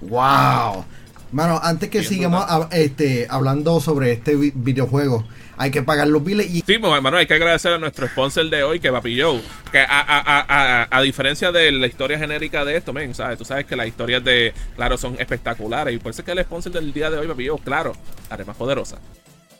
Wow. 0.00 0.84
Mano, 1.32 1.60
antes 1.62 1.90
que 1.90 2.02
sigamos 2.02 2.46
este, 2.70 3.26
hablando 3.28 3.80
sobre 3.80 4.12
este 4.12 4.34
videojuego, 4.36 5.26
hay 5.56 5.70
que 5.70 5.82
pagar 5.82 6.08
los 6.08 6.22
biles 6.22 6.46
y... 6.50 6.60
Sí, 6.60 6.78
pues, 6.78 6.92
hermano, 6.92 7.16
hay 7.16 7.26
que 7.26 7.34
agradecer 7.34 7.72
a 7.72 7.78
nuestro 7.78 8.06
sponsor 8.08 8.48
de 8.48 8.62
hoy, 8.62 8.80
que 8.80 8.90
Papi 8.90 9.20
Joe, 9.20 9.40
que 9.72 9.78
a, 9.78 9.86
a, 9.88 10.20
a, 10.20 10.88
a, 10.90 11.02
diferencia 11.02 11.52
de 11.52 11.72
la 11.72 11.86
historia 11.86 12.18
genérica 12.18 12.64
de 12.64 12.76
esto, 12.76 12.92
men, 12.92 13.14
¿sabes? 13.14 13.38
Tú 13.38 13.44
sabes 13.44 13.64
que 13.64 13.76
las 13.76 13.86
historias 13.86 14.22
de 14.22 14.52
Claro 14.74 14.98
son 14.98 15.16
espectaculares 15.18 15.94
y 15.94 15.98
por 15.98 16.10
eso 16.10 16.22
es 16.22 16.26
que 16.26 16.32
el 16.32 16.42
sponsor 16.44 16.72
del 16.72 16.92
día 16.92 17.10
de 17.10 17.18
hoy, 17.18 17.26
Papi 17.26 17.48
Joe, 17.48 17.58
Claro, 17.64 17.92
la 18.30 18.44
más 18.44 18.56
poderosa. 18.56 18.98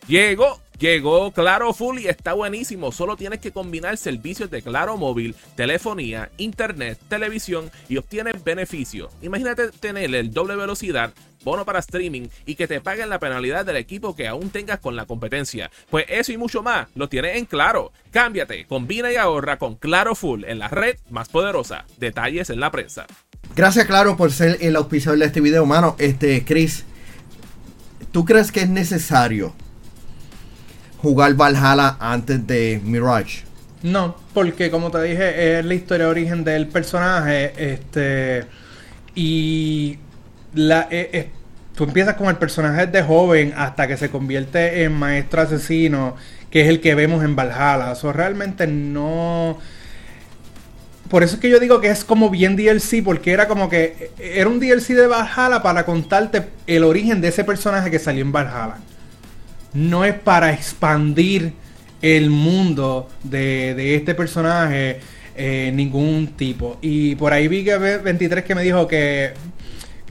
Llegó, 0.06 0.60
llegó 0.78 1.32
Claro 1.32 1.72
Full 1.72 2.00
y 2.00 2.08
está 2.08 2.32
buenísimo. 2.32 2.92
Solo 2.92 3.16
tienes 3.16 3.40
que 3.40 3.52
combinar 3.52 3.96
servicios 3.96 4.50
de 4.50 4.62
Claro 4.62 4.96
Móvil, 4.96 5.34
telefonía, 5.54 6.30
internet, 6.36 6.98
televisión 7.08 7.70
y 7.88 7.96
obtienes 7.96 8.42
beneficios. 8.42 9.12
Imagínate 9.22 9.70
tener 9.70 10.14
el 10.14 10.32
doble 10.32 10.56
velocidad, 10.56 11.12
bono 11.44 11.64
para 11.64 11.78
streaming 11.78 12.28
y 12.44 12.54
que 12.54 12.68
te 12.68 12.80
paguen 12.80 13.08
la 13.08 13.18
penalidad 13.18 13.64
del 13.64 13.76
equipo 13.76 14.16
que 14.16 14.28
aún 14.28 14.50
tengas 14.50 14.80
con 14.80 14.96
la 14.96 15.06
competencia. 15.06 15.70
Pues 15.90 16.06
eso 16.08 16.32
y 16.32 16.36
mucho 16.36 16.62
más 16.62 16.88
lo 16.94 17.08
tienes 17.08 17.36
en 17.36 17.46
Claro. 17.46 17.92
Cámbiate, 18.10 18.66
combina 18.66 19.12
y 19.12 19.16
ahorra 19.16 19.58
con 19.58 19.76
Claro 19.76 20.14
Full 20.14 20.44
en 20.44 20.58
la 20.58 20.68
red 20.68 20.96
más 21.10 21.28
poderosa. 21.28 21.84
Detalles 21.98 22.50
en 22.50 22.60
la 22.60 22.70
prensa. 22.70 23.06
Gracias 23.54 23.86
Claro 23.86 24.16
por 24.16 24.32
ser 24.32 24.58
el 24.60 24.76
auspiciador 24.76 25.18
de 25.18 25.26
este 25.26 25.40
video, 25.40 25.64
mano. 25.64 25.96
Este, 25.98 26.44
Chris, 26.44 26.84
¿tú 28.12 28.24
crees 28.24 28.52
que 28.52 28.60
es 28.60 28.68
necesario 28.68 29.54
jugar 31.06 31.34
Valhalla 31.34 31.96
antes 32.00 32.44
de 32.46 32.80
Mirage. 32.84 33.44
No, 33.82 34.16
porque 34.34 34.70
como 34.72 34.90
te 34.90 35.00
dije, 35.02 35.58
es 35.58 35.64
la 35.64 35.74
historia 35.74 36.06
de 36.06 36.10
origen 36.10 36.42
del 36.42 36.66
personaje. 36.66 37.52
Este. 37.56 38.44
Y. 39.14 39.98
La, 40.54 40.88
eh, 40.90 41.10
eh, 41.12 41.30
tú 41.76 41.84
empiezas 41.84 42.16
con 42.16 42.28
el 42.28 42.36
personaje 42.36 42.86
de 42.86 43.02
joven 43.02 43.54
hasta 43.56 43.86
que 43.86 43.96
se 43.96 44.10
convierte 44.10 44.82
en 44.82 44.94
maestro 44.94 45.42
asesino, 45.42 46.16
que 46.50 46.62
es 46.62 46.68
el 46.68 46.80
que 46.80 46.94
vemos 46.94 47.22
en 47.22 47.36
Valhalla. 47.36 47.92
Eso 47.92 48.12
realmente 48.12 48.66
no. 48.66 49.58
Por 51.08 51.22
eso 51.22 51.36
es 51.36 51.40
que 51.40 51.50
yo 51.50 51.60
digo 51.60 51.80
que 51.80 51.88
es 51.88 52.04
como 52.04 52.30
bien 52.30 52.56
DLC, 52.56 53.04
porque 53.04 53.30
era 53.30 53.46
como 53.46 53.68
que. 53.68 54.10
Era 54.18 54.48
un 54.48 54.58
DLC 54.58 54.94
de 54.94 55.06
Valhalla 55.06 55.62
para 55.62 55.84
contarte 55.84 56.48
el 56.66 56.82
origen 56.82 57.20
de 57.20 57.28
ese 57.28 57.44
personaje 57.44 57.92
que 57.92 58.00
salió 58.00 58.22
en 58.22 58.32
Valhalla 58.32 58.78
no 59.76 60.04
es 60.04 60.14
para 60.14 60.52
expandir 60.52 61.52
el 62.02 62.30
mundo 62.30 63.08
de, 63.22 63.94
este 63.94 64.14
personaje 64.14 65.00
eh, 65.36 65.70
ningún 65.74 66.28
tipo. 66.36 66.78
Y 66.80 67.14
por 67.16 67.32
ahí 67.32 67.46
vi 67.46 67.64
que 67.64 67.76
23 67.76 68.44
que 68.44 68.54
me 68.54 68.62
dijo 68.62 68.88
que, 68.88 69.32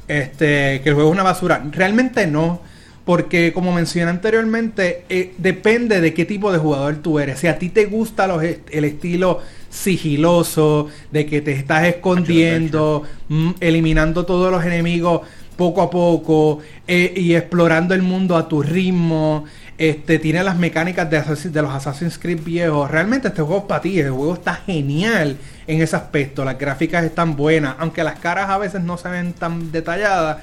este, 0.07 0.81
que 0.81 0.89
el 0.89 0.93
juego 0.93 1.10
es 1.10 1.13
una 1.13 1.24
basura. 1.24 1.63
Realmente 1.72 2.27
no. 2.27 2.62
Porque 3.05 3.53
como 3.53 3.72
mencioné 3.72 4.10
anteriormente, 4.10 5.05
eh, 5.10 5.36
depende 5.38 6.01
de 6.01 6.15
qué 6.15 6.25
tipo 6.25 6.51
de 6.51 6.57
jugador 6.57 6.95
tú 7.03 7.19
eres. 7.19 7.39
Si 7.39 7.45
a 7.45 7.60
ti 7.60 7.69
te 7.69 7.86
gusta 7.86 8.27
el 8.72 8.84
estilo 8.84 9.41
sigiloso, 9.69 10.89
de 11.12 11.27
que 11.27 11.41
te 11.41 11.51
estás 11.51 11.86
escondiendo, 11.86 13.03
mm, 13.29 13.51
eliminando 13.60 14.25
todos 14.25 14.51
los 14.51 14.65
enemigos 14.65 15.22
poco 15.55 15.81
a 15.81 15.89
poco 15.89 16.59
eh, 16.88 17.13
y 17.15 17.35
explorando 17.35 17.93
el 17.93 18.01
mundo 18.01 18.35
a 18.35 18.47
tu 18.47 18.62
ritmo. 18.62 19.45
Este, 19.77 20.19
tiene 20.19 20.41
las 20.41 20.57
mecánicas 20.57 21.09
de, 21.09 21.21
de 21.50 21.62
los 21.62 21.71
Assassin's 21.71 22.17
Creed 22.17 22.39
viejos. 22.43 22.89
Realmente 22.89 23.27
este 23.27 23.41
juego 23.41 23.62
es 23.62 23.67
para 23.67 23.81
ti. 23.81 24.00
El 24.00 24.12
juego 24.12 24.33
está 24.35 24.55
genial 24.55 25.38
en 25.67 25.81
ese 25.81 25.95
aspecto. 25.95 26.45
Las 26.45 26.57
gráficas 26.57 27.03
están 27.03 27.35
buenas. 27.35 27.75
Aunque 27.79 28.03
las 28.03 28.19
caras 28.19 28.50
a 28.50 28.57
veces 28.57 28.81
no 28.81 28.97
se 28.97 29.09
ven 29.09 29.33
tan 29.33 29.71
detalladas. 29.71 30.38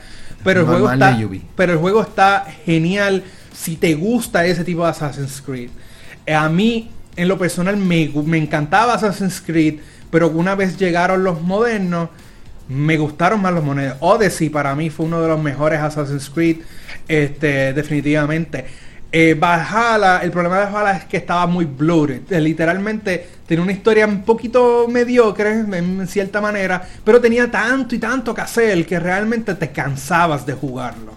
Pero 0.45 0.61
el, 0.61 0.67
juego 0.67 0.91
está, 0.91 1.19
pero 1.55 1.73
el 1.73 1.79
juego 1.79 2.03
está 2.03 2.45
genial 2.65 3.23
si 3.55 3.77
te 3.77 3.95
gusta 3.95 4.45
ese 4.45 4.65
tipo 4.65 4.83
de 4.83 4.91
Assassin's 4.91 5.41
Creed. 5.41 5.71
Eh, 6.27 6.35
a 6.35 6.49
mí, 6.49 6.91
en 7.15 7.29
lo 7.29 7.39
personal, 7.39 7.77
me, 7.77 8.11
me 8.27 8.39
encantaba 8.39 8.95
Assassin's 8.95 9.41
Creed. 9.41 9.79
Pero 10.11 10.29
una 10.29 10.55
vez 10.55 10.77
llegaron 10.77 11.25
los 11.25 11.41
modernos 11.41 12.11
me 12.69 12.97
gustaron 12.97 13.41
más 13.43 13.53
los 13.53 13.65
monedas. 13.65 13.97
Odyssey 14.01 14.49
para 14.49 14.75
mí 14.75 14.91
fue 14.91 15.07
uno 15.07 15.21
de 15.21 15.29
los 15.29 15.43
mejores 15.43 15.81
Assassin's 15.81 16.31
Creed, 16.31 16.59
este, 17.09 17.73
definitivamente. 17.73 18.65
Eh, 19.15 19.35
Valhalla, 19.39 20.21
el 20.23 20.31
problema 20.31 20.61
de 20.61 20.73
Valhalla 20.73 20.99
es 20.99 21.05
que 21.05 21.19
estaba 21.19 21.47
muy 21.47 21.67
blurred. 21.67 22.23
Eh, 22.31 22.41
literalmente 22.41 23.27
tenía 23.47 23.63
una 23.63 23.73
historia 23.73 24.07
un 24.07 24.23
poquito 24.23 24.89
mediocre 24.89 25.51
en 25.51 26.07
cierta 26.09 26.41
manera, 26.41 26.83
pero 27.05 27.21
tenía 27.21 27.51
tanto 27.51 27.95
y 27.95 27.99
tanto 27.99 28.35
que 28.35 28.41
hacer 28.41 28.87
que 28.87 28.99
realmente 28.99 29.55
te 29.55 29.71
cansabas 29.71 30.47
de 30.47 30.55
jugarlo. 30.55 31.13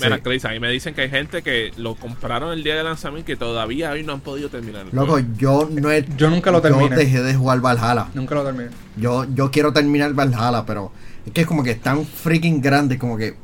Mira, 0.00 0.18
Chris, 0.20 0.44
ahí 0.44 0.60
me 0.60 0.70
dicen 0.70 0.94
que 0.94 1.02
hay 1.02 1.10
gente 1.10 1.42
que 1.42 1.72
lo 1.76 1.94
compraron 1.94 2.52
el 2.52 2.62
día 2.62 2.76
de 2.76 2.82
lanzamiento 2.82 3.30
y 3.30 3.34
que 3.34 3.38
todavía 3.38 3.90
hoy 3.90 4.02
no 4.02 4.12
han 4.12 4.20
podido 4.20 4.48
terminar. 4.48 4.86
Loco, 4.92 5.18
yo 5.36 5.68
no 5.70 5.90
he, 5.90 6.04
yo 6.16 6.30
nunca 6.30 6.50
lo 6.50 6.60
terminé. 6.60 6.90
Yo 6.90 6.96
dejé 6.96 7.22
de 7.22 7.34
jugar 7.34 7.60
Valhalla. 7.60 8.08
Nunca 8.14 8.34
lo 8.34 8.44
terminé. 8.44 8.70
Yo, 8.96 9.26
yo 9.34 9.50
quiero 9.50 9.72
terminar 9.72 10.12
Valhalla, 10.14 10.64
pero 10.66 10.92
es 11.26 11.32
que 11.32 11.42
es 11.42 11.46
como 11.46 11.62
que 11.62 11.72
es 11.72 11.80
tan 11.80 12.04
freaking 12.04 12.60
grande, 12.60 12.98
como 12.98 13.16
que 13.16 13.36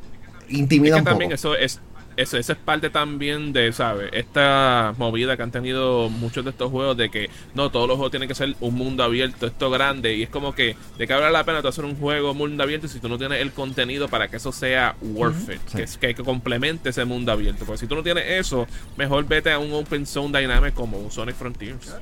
intimida 0.48 0.96
es 0.96 1.02
que 1.02 1.10
también 1.10 1.32
eso 1.32 1.54
es 1.54 1.80
eso, 2.16 2.38
eso 2.38 2.52
es 2.52 2.58
parte 2.58 2.88
también 2.90 3.52
de, 3.52 3.72
¿sabes? 3.72 4.08
Esta 4.12 4.94
movida 4.96 5.36
que 5.36 5.42
han 5.42 5.50
tenido 5.50 6.08
muchos 6.08 6.44
de 6.44 6.50
estos 6.50 6.70
juegos 6.70 6.96
de 6.96 7.10
que 7.10 7.28
no, 7.54 7.70
todos 7.70 7.86
los 7.86 7.96
juegos 7.96 8.10
tienen 8.10 8.28
que 8.28 8.34
ser 8.34 8.54
un 8.60 8.74
mundo 8.74 9.02
abierto, 9.04 9.46
esto 9.46 9.70
grande, 9.70 10.14
y 10.14 10.22
es 10.22 10.28
como 10.30 10.54
que 10.54 10.76
de 10.98 11.06
que 11.06 11.12
vale 11.12 11.30
la 11.30 11.44
pena 11.44 11.60
tú 11.62 11.68
hacer 11.68 11.84
un 11.84 11.96
juego 11.96 12.32
mundo 12.34 12.62
abierto 12.62 12.88
si 12.88 13.00
tú 13.00 13.08
no 13.08 13.18
tienes 13.18 13.40
el 13.40 13.52
contenido 13.52 14.08
para 14.08 14.28
que 14.28 14.36
eso 14.36 14.50
sea 14.52 14.96
worth 15.02 15.50
it, 15.50 15.60
que, 15.74 15.82
es, 15.82 15.96
que, 15.98 16.14
que 16.14 16.22
complemente 16.22 16.88
ese 16.90 17.04
mundo 17.04 17.32
abierto. 17.32 17.64
Porque 17.64 17.78
si 17.80 17.86
tú 17.86 17.94
no 17.94 18.02
tienes 18.02 18.24
eso, 18.28 18.66
mejor 18.96 19.26
vete 19.26 19.52
a 19.52 19.58
un 19.58 19.72
Open 19.74 20.06
Zone 20.06 20.38
Dynamic 20.38 20.74
como 20.74 20.98
un 20.98 21.10
Sonic 21.10 21.36
Frontiers 21.36 21.94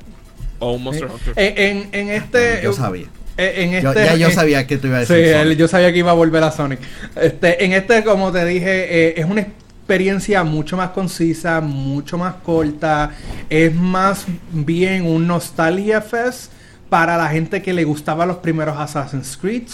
o 0.61 0.73
un 0.73 0.83
Monster 0.85 1.09
Hunter. 1.11 1.33
En, 1.37 1.89
en 1.93 2.09
este. 2.11 2.61
Yo 2.63 2.73
sabía. 2.73 3.07
En 3.37 3.83
Yo- 3.83 3.91
este, 3.91 4.05
ya 4.05 4.15
yo 4.15 4.31
sabía 4.31 4.65
que 4.65 4.79
tú 4.79 4.87
ibas 4.87 5.03
a 5.03 5.07
Sí, 5.07 5.15
decir. 5.15 5.35
él- 5.35 5.43
Sonic. 5.43 5.59
yo 5.59 5.67
sabía 5.69 5.93
que 5.93 5.99
iba 5.99 6.13
a 6.13 6.15
volver 6.15 6.45
a 6.45 6.53
Sonic. 6.53 6.79
Este, 7.17 7.65
en 7.65 7.73
este, 7.73 8.05
como 8.05 8.31
te 8.31 8.45
dije, 8.45 9.09
eh, 9.09 9.15
es 9.17 9.25
una 9.25 9.41
experiencia 9.85 10.43
mucho 10.45 10.79
más 10.79 10.91
concisa, 10.91 11.61
mucho 11.61 12.17
más 12.17 12.37
corta. 12.37 13.11
Es 13.51 13.75
más 13.75 14.25
bien 14.51 15.05
un 15.05 15.27
nostalgia 15.27 16.01
fest 16.01 16.51
para 16.89 17.19
la 17.19 17.29
gente 17.29 17.61
que 17.61 17.75
le 17.75 17.85
gustaba 17.85 18.25
los 18.25 18.39
primeros 18.39 18.79
Assassin's 18.79 19.37
Creed. 19.37 19.65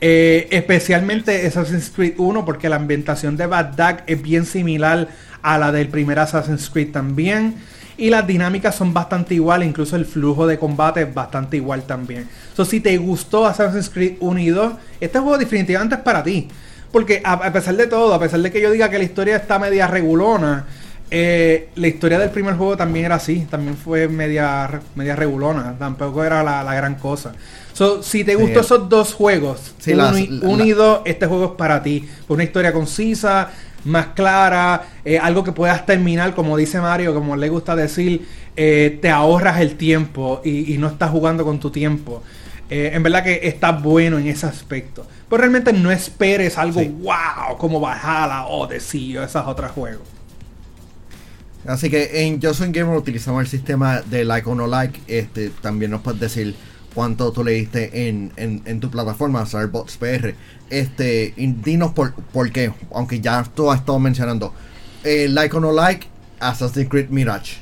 Eh, 0.00 0.48
especialmente 0.50 1.46
Assassin's 1.46 1.92
Creed 1.94 2.14
1 2.18 2.44
porque 2.44 2.68
la 2.68 2.74
ambientación 2.74 3.36
de 3.36 3.46
Baghdad 3.46 4.00
es 4.08 4.20
bien 4.20 4.44
similar 4.44 5.08
a 5.42 5.58
la 5.58 5.70
del 5.70 5.88
primer 5.88 6.18
Assassin's 6.18 6.68
Creed 6.68 6.90
también 6.90 7.54
y 7.96 8.10
las 8.10 8.26
dinámicas 8.26 8.74
son 8.74 8.92
bastante 8.92 9.34
iguales, 9.34 9.68
incluso 9.68 9.94
el 9.94 10.06
flujo 10.06 10.46
de 10.48 10.58
combate 10.58 11.02
es 11.02 11.14
bastante 11.14 11.56
igual 11.56 11.84
también. 11.84 12.28
So, 12.54 12.64
si 12.64 12.80
te 12.80 12.96
gustó 12.98 13.46
Assassin's 13.46 13.88
Creed 13.88 14.16
1 14.18 14.40
y 14.40 14.48
2, 14.48 14.72
este 15.00 15.18
juego 15.20 15.38
definitivamente 15.38 15.94
es 15.94 16.00
para 16.00 16.22
ti. 16.24 16.48
Porque 16.96 17.20
a, 17.22 17.34
a 17.34 17.52
pesar 17.52 17.76
de 17.76 17.86
todo, 17.88 18.14
a 18.14 18.18
pesar 18.18 18.40
de 18.40 18.50
que 18.50 18.58
yo 18.58 18.70
diga 18.70 18.88
que 18.88 18.96
la 18.96 19.04
historia 19.04 19.36
está 19.36 19.58
media 19.58 19.86
regulona, 19.86 20.64
eh, 21.10 21.68
la 21.74 21.88
historia 21.88 22.18
del 22.18 22.30
primer 22.30 22.54
juego 22.56 22.74
también 22.74 23.04
era 23.04 23.16
así, 23.16 23.46
también 23.50 23.76
fue 23.76 24.08
media, 24.08 24.80
media 24.94 25.14
regulona, 25.14 25.76
tampoco 25.78 26.24
era 26.24 26.42
la, 26.42 26.64
la 26.64 26.74
gran 26.74 26.94
cosa. 26.94 27.34
So, 27.74 28.02
si 28.02 28.24
te 28.24 28.32
Sí. 28.32 28.38
gustó 28.38 28.60
esos 28.60 28.88
dos 28.88 29.12
juegos, 29.12 29.74
Sí, 29.78 29.92
dos, 29.92 31.00
este 31.04 31.26
juego 31.26 31.44
es 31.44 31.50
para 31.58 31.82
ti. 31.82 32.08
Una 32.28 32.44
historia 32.44 32.72
concisa, 32.72 33.50
más 33.84 34.06
clara, 34.14 34.86
eh, 35.04 35.18
algo 35.18 35.44
que 35.44 35.52
puedas 35.52 35.84
terminar, 35.84 36.34
como 36.34 36.56
dice 36.56 36.80
Mario, 36.80 37.12
como 37.12 37.36
le 37.36 37.50
gusta 37.50 37.76
decir, 37.76 38.26
eh, 38.56 38.98
te 39.02 39.10
ahorras 39.10 39.60
el 39.60 39.76
tiempo 39.76 40.40
y, 40.42 40.72
y 40.72 40.78
no 40.78 40.86
estás 40.88 41.10
jugando 41.10 41.44
con 41.44 41.60
tu 41.60 41.70
tiempo. 41.70 42.22
Eh, 42.68 42.90
en 42.94 43.02
verdad 43.02 43.22
que 43.22 43.40
está 43.44 43.72
bueno 43.72 44.18
en 44.18 44.26
ese 44.26 44.46
aspecto. 44.46 45.06
Pero 45.28 45.40
realmente 45.40 45.72
no 45.72 45.90
esperes 45.90 46.58
algo 46.58 46.80
Sí. 46.80 46.88
wow 47.00 47.56
como 47.58 47.80
Valhalla 47.80 48.46
o 48.46 48.62
Odyssey 48.62 49.16
o 49.16 49.22
esos 49.22 49.46
otros 49.46 49.70
juegos. 49.72 50.06
Así 51.66 51.90
que 51.90 52.26
en 52.26 52.40
Yo 52.40 52.54
Soy 52.54 52.70
Gamer 52.70 52.96
utilizamos 52.96 53.40
el 53.40 53.48
sistema 53.48 54.00
de 54.02 54.24
like 54.24 54.48
o 54.48 54.54
no 54.54 54.66
like. 54.66 55.00
Este, 55.08 55.50
también 55.50 55.90
nos 55.90 56.00
puedes 56.02 56.20
decir 56.20 56.54
cuánto 56.94 57.32
tú 57.32 57.42
le 57.42 57.52
diste 57.52 58.08
en, 58.08 58.32
en, 58.36 58.62
en 58.64 58.80
tu 58.80 58.90
plataforma, 58.90 59.44
Starbox 59.44 59.96
PR. 59.96 60.34
Este, 60.70 61.34
dinos 61.36 61.92
por, 61.92 62.14
por 62.14 62.50
qué, 62.52 62.72
aunque 62.92 63.20
ya 63.20 63.42
tú 63.42 63.70
has 63.70 63.80
estado 63.80 63.98
mencionando. 63.98 64.52
Eh, 65.02 65.28
like 65.28 65.56
o 65.56 65.60
no 65.60 65.72
like, 65.72 66.06
Assassin's 66.40 66.88
Creed 66.88 67.08
Mirage. 67.10 67.58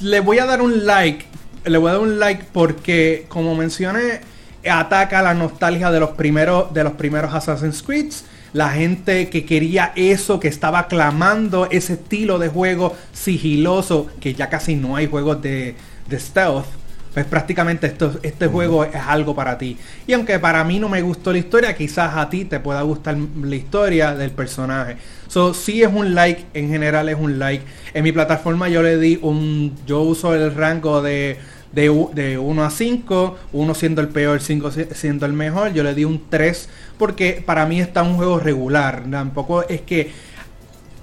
Le 0.00 0.20
voy 0.20 0.38
a 0.38 0.46
dar 0.46 0.62
un 0.62 0.84
like. 0.86 1.26
Le 1.64 1.78
voy 1.78 1.90
a 1.90 1.92
dar 1.92 2.02
un 2.02 2.18
like 2.18 2.44
porque, 2.52 3.26
como 3.28 3.54
mencioné, 3.54 4.20
ataca 4.68 5.22
la 5.22 5.34
nostalgia 5.34 5.90
de 5.90 6.00
los 6.00 6.10
primeros, 6.10 6.72
de 6.74 6.84
los 6.84 6.94
primeros 6.94 7.34
Assassin's 7.34 7.82
Creed. 7.82 8.12
La 8.52 8.70
gente 8.70 9.30
que 9.30 9.46
quería 9.46 9.92
eso, 9.96 10.38
que 10.38 10.48
estaba 10.48 10.86
clamando 10.86 11.68
ese 11.70 11.94
estilo 11.94 12.38
de 12.38 12.48
juego 12.48 12.94
sigiloso, 13.12 14.08
que 14.20 14.34
ya 14.34 14.50
casi 14.50 14.74
no 14.74 14.96
hay 14.96 15.06
juegos 15.06 15.40
de, 15.40 15.74
de 16.08 16.20
stealth. 16.20 16.66
Pues 17.14 17.26
prácticamente 17.26 17.86
esto, 17.86 18.18
este 18.22 18.46
juego 18.46 18.84
es 18.84 18.94
algo 18.94 19.34
para 19.34 19.58
ti. 19.58 19.76
Y 20.06 20.14
aunque 20.14 20.38
para 20.38 20.64
mí 20.64 20.78
no 20.78 20.88
me 20.88 21.02
gustó 21.02 21.30
la 21.30 21.38
historia, 21.38 21.76
quizás 21.76 22.16
a 22.16 22.30
ti 22.30 22.46
te 22.46 22.58
pueda 22.58 22.80
gustar 22.82 23.16
la 23.42 23.56
historia 23.56 24.14
del 24.14 24.30
personaje. 24.30 24.96
So, 25.28 25.52
sí 25.52 25.82
es 25.82 25.90
un 25.92 26.14
like, 26.14 26.46
en 26.54 26.68
general 26.70 27.10
es 27.10 27.16
un 27.18 27.38
like. 27.38 27.64
En 27.92 28.04
mi 28.04 28.12
plataforma 28.12 28.68
yo 28.70 28.82
le 28.82 28.98
di 28.98 29.18
un... 29.20 29.74
Yo 29.86 30.00
uso 30.00 30.34
el 30.34 30.54
rango 30.54 31.02
de, 31.02 31.38
de, 31.72 32.06
de 32.14 32.38
1 32.38 32.64
a 32.64 32.70
5, 32.70 33.38
1 33.52 33.74
siendo 33.74 34.00
el 34.00 34.08
peor, 34.08 34.40
5 34.40 34.70
si- 34.70 34.86
siendo 34.92 35.26
el 35.26 35.32
mejor. 35.32 35.72
Yo 35.72 35.82
le 35.82 35.94
di 35.94 36.04
un 36.04 36.22
3 36.28 36.68
porque 36.98 37.42
para 37.44 37.66
mí 37.66 37.80
está 37.80 38.02
un 38.02 38.16
juego 38.16 38.38
regular. 38.38 39.04
Tampoco 39.10 39.62
es 39.68 39.80
que 39.82 40.12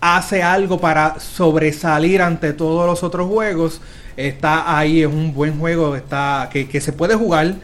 hace 0.02 0.44
algo 0.44 0.80
para 0.80 1.20
sobresalir 1.20 2.22
ante 2.22 2.54
todos 2.54 2.86
los 2.86 3.04
otros 3.04 3.28
juegos. 3.28 3.82
Está 4.18 4.78
ahí, 4.78 5.02
es 5.02 5.08
un 5.08 5.34
buen 5.34 5.58
juego, 5.60 5.96
está 5.96 6.50
que, 6.52 6.68
que 6.68 6.82
se 6.82 6.92
puede 6.94 7.16
jugar, 7.16 7.56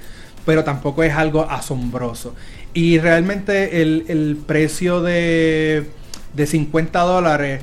pero 0.45 0.63
tampoco 0.63 1.03
es 1.03 1.13
algo 1.13 1.49
asombroso. 1.49 2.33
Y 2.73 2.99
realmente 2.99 3.81
el, 3.81 4.05
el 4.07 4.37
precio 4.45 5.01
de, 5.01 5.89
de 6.33 6.47
50 6.47 6.99
dólares 7.01 7.61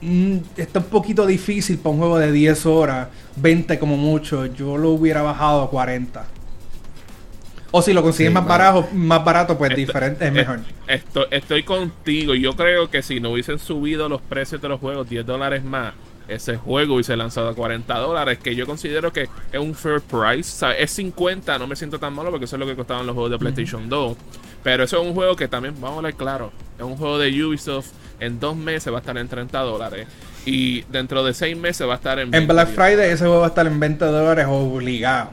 mm, 0.00 0.38
está 0.56 0.80
un 0.80 0.86
poquito 0.86 1.26
difícil 1.26 1.78
para 1.78 1.90
un 1.92 1.98
juego 1.98 2.18
de 2.18 2.32
10 2.32 2.66
horas, 2.66 3.08
20 3.36 3.78
como 3.78 3.96
mucho. 3.96 4.46
Yo 4.46 4.76
lo 4.76 4.90
hubiera 4.90 5.22
bajado 5.22 5.62
a 5.62 5.70
40. 5.70 6.34
O 7.72 7.82
si 7.82 7.92
lo 7.92 8.02
consigues 8.02 8.32
Sí, 8.32 8.34
más, 8.34 8.46
barato, 8.46 8.88
más 8.92 9.24
barato, 9.24 9.56
pues 9.58 9.74
diferente, 9.74 10.26
es 10.26 10.32
est- 10.34 10.34
mejor. 10.34 10.60
Esto, 10.86 11.30
estoy 11.30 11.64
contigo. 11.64 12.34
Yo 12.34 12.56
creo 12.56 12.90
que 12.90 13.02
si 13.02 13.20
no 13.20 13.30
hubiesen 13.30 13.58
subido 13.58 14.08
los 14.08 14.22
precios 14.22 14.60
de 14.60 14.68
los 14.68 14.80
juegos 14.80 15.08
10 15.08 15.24
dólares 15.26 15.64
más, 15.64 15.94
ese 16.28 16.56
juego 16.56 16.94
hubiese 16.94 17.16
lanzado 17.16 17.48
a 17.48 17.54
40 17.54 17.98
dólares, 17.98 18.38
que 18.40 18.54
yo 18.54 18.66
considero 18.66 19.12
que 19.12 19.30
es 19.52 19.60
un 19.60 19.74
fair 19.74 20.00
price. 20.00 20.50
O 20.54 20.58
sea, 20.58 20.72
es 20.72 20.90
50, 20.92 21.58
no 21.58 21.66
me 21.66 21.76
siento 21.76 21.98
tan 21.98 22.14
malo 22.14 22.30
porque 22.30 22.44
eso 22.46 22.56
es 22.56 22.60
lo 22.60 22.66
que 22.66 22.76
costaban 22.76 23.06
los 23.06 23.14
juegos 23.14 23.30
de 23.32 23.38
PlayStation 23.38 23.88
2. 23.88 24.16
Pero 24.62 24.84
eso 24.84 25.00
es 25.00 25.06
un 25.08 25.14
juego 25.14 25.36
que 25.36 25.48
también, 25.48 25.74
vamos 25.80 25.94
a 25.94 25.96
hablar 25.98 26.14
claro, 26.16 26.52
es 26.78 26.84
un 26.84 26.96
juego 26.96 27.18
de 27.18 27.44
Ubisoft. 27.44 27.92
En 28.20 28.38
dos 28.38 28.56
meses 28.56 28.92
va 28.92 28.98
a 28.98 29.00
estar 29.00 29.16
en 29.18 29.28
30 29.28 29.58
dólares. 29.60 30.06
Y 30.46 30.82
dentro 30.82 31.24
de 31.24 31.34
seis 31.34 31.56
meses 31.56 31.86
va 31.88 31.92
a 31.94 31.96
estar 31.96 32.18
en... 32.18 32.26
En 32.26 32.30
20 32.32 32.52
Black 32.52 32.68
dólares. 32.68 32.94
Friday 32.96 33.10
ese 33.12 33.24
juego 33.24 33.40
va 33.40 33.46
a 33.46 33.48
estar 33.48 33.66
en 33.66 33.80
20 33.80 34.04
dólares 34.04 34.46
obligado. 34.48 35.30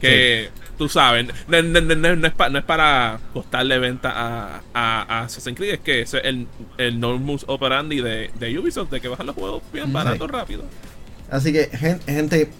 que 0.00 0.50
tú 0.78 0.88
sabes, 0.88 1.26
no, 1.46 1.62
no- 1.62 1.80
no- 1.80 1.94
no- 1.94 2.16
no 2.16 2.26
es, 2.26 2.32
pa- 2.34 2.48
no 2.48 2.58
es 2.58 2.64
para 2.64 3.20
costarle 3.32 3.78
venta 3.78 4.10
a, 4.12 4.60
a, 4.74 5.02
a 5.02 5.20
Assassin's 5.22 5.56
Creed, 5.56 5.74
es 5.74 5.80
que 5.80 6.00
ese 6.02 6.18
es 6.18 6.24
el, 6.24 6.48
el 6.78 6.98
normus 6.98 7.44
operandi 7.46 8.00
de, 8.00 8.30
de 8.34 8.58
Ubisoft, 8.58 8.90
de 8.90 9.00
que 9.00 9.06
bajan 9.08 9.26
los 9.26 9.36
juegos 9.36 9.62
bien 9.72 9.86
Sí. 9.86 9.92
baratos 9.92 10.28
rápido. 10.30 10.64
Así 11.30 11.52
que, 11.52 11.66
gen- 11.66 12.00
gente, 12.04 12.50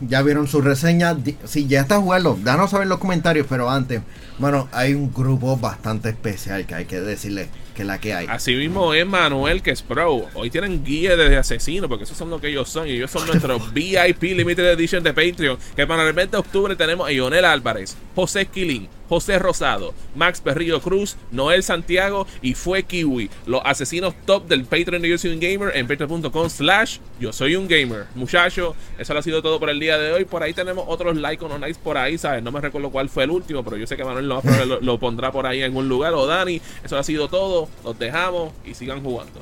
ya 0.00 0.22
vieron 0.22 0.46
su 0.46 0.60
reseña. 0.60 1.16
Si 1.44 1.66
ya 1.66 1.80
está 1.80 2.00
jugando, 2.00 2.38
danos 2.42 2.70
saber 2.70 2.84
en 2.84 2.90
los 2.90 2.98
comentarios. 2.98 3.46
Pero 3.48 3.70
antes, 3.70 4.02
bueno, 4.38 4.68
hay 4.72 4.94
un 4.94 5.12
grupo 5.12 5.56
bastante 5.56 6.10
especial 6.10 6.66
que 6.66 6.74
hay 6.74 6.84
que 6.86 7.00
decirle 7.00 7.48
que 7.74 7.84
la 7.84 8.00
que 8.00 8.14
hay. 8.14 8.26
Así 8.28 8.54
mismo 8.54 8.94
es 8.94 9.06
Manuel, 9.06 9.62
que 9.62 9.70
es 9.70 9.82
pro. 9.82 10.26
Hoy 10.34 10.50
tienen 10.50 10.84
guía 10.84 11.16
de 11.16 11.36
asesino, 11.36 11.88
porque 11.88 12.04
esos 12.04 12.16
son 12.16 12.30
lo 12.30 12.40
que 12.40 12.48
ellos 12.48 12.68
son. 12.68 12.88
Y 12.88 12.92
ellos 12.92 13.10
son 13.10 13.26
nuestros 13.26 13.72
VIP 13.74 14.22
Limited 14.22 14.72
Edition 14.72 15.02
de 15.02 15.12
Patreon. 15.12 15.58
Que 15.76 15.86
para 15.86 16.06
el 16.06 16.14
mes 16.14 16.30
de 16.30 16.38
octubre 16.38 16.76
tenemos 16.76 17.08
a 17.08 17.12
Ionel 17.12 17.44
Álvarez, 17.44 17.96
José 18.14 18.46
Quilín, 18.46 18.88
José 19.08 19.38
Rosado, 19.38 19.92
Max 20.14 20.40
Perrillo 20.40 20.80
Cruz, 20.80 21.16
Noel 21.30 21.62
Santiago 21.62 22.26
y 22.40 22.54
Fue 22.54 22.84
Kiwi. 22.84 23.30
Los 23.46 23.60
asesinos 23.64 24.14
top 24.24 24.46
del 24.46 24.64
Patreon 24.64 25.02
de 25.02 25.08
Yo 25.08 25.18
Soy 25.18 25.32
Un 25.32 25.40
Gamer 25.40 25.76
en 25.76 25.86
patreon.com 25.86 26.48
slash 26.48 26.98
Yo 27.20 27.32
Soy 27.32 27.56
Un 27.56 27.68
Gamer. 27.68 28.06
Muchachos, 28.14 28.74
eso 28.98 29.12
lo 29.12 29.20
ha 29.20 29.22
sido 29.22 29.42
todo 29.42 29.60
por 29.60 29.70
el 29.70 29.78
día 29.78 29.98
de 29.98 30.12
hoy. 30.12 30.24
Por 30.24 30.42
ahí 30.42 30.52
tenemos 30.52 30.84
otros 30.88 31.16
like 31.16 31.44
o 31.44 31.48
no 31.48 31.58
likes 31.58 31.78
por 31.82 31.98
ahí, 31.98 32.16
¿sabes? 32.18 32.42
No 32.42 32.52
me 32.52 32.60
recuerdo 32.60 32.90
cuál 32.90 33.08
fue 33.08 33.24
el 33.24 33.30
último, 33.30 33.62
pero 33.62 33.76
yo 33.76 33.86
sé 33.86 33.96
que 33.96 34.04
Manuel 34.04 34.28
lo, 34.28 34.42
lo, 34.66 34.80
lo 34.80 34.98
pondrá 34.98 35.32
por 35.32 35.46
ahí 35.46 35.58
en 35.58 35.64
algún 35.64 35.88
lugar. 35.88 36.14
O 36.14 36.26
Dani, 36.26 36.60
eso 36.82 36.96
ha 36.96 37.02
sido 37.02 37.28
todo. 37.28 37.63
Los 37.82 37.98
dejamos 37.98 38.52
y 38.64 38.74
sigan 38.74 39.02
jugando. 39.02 39.40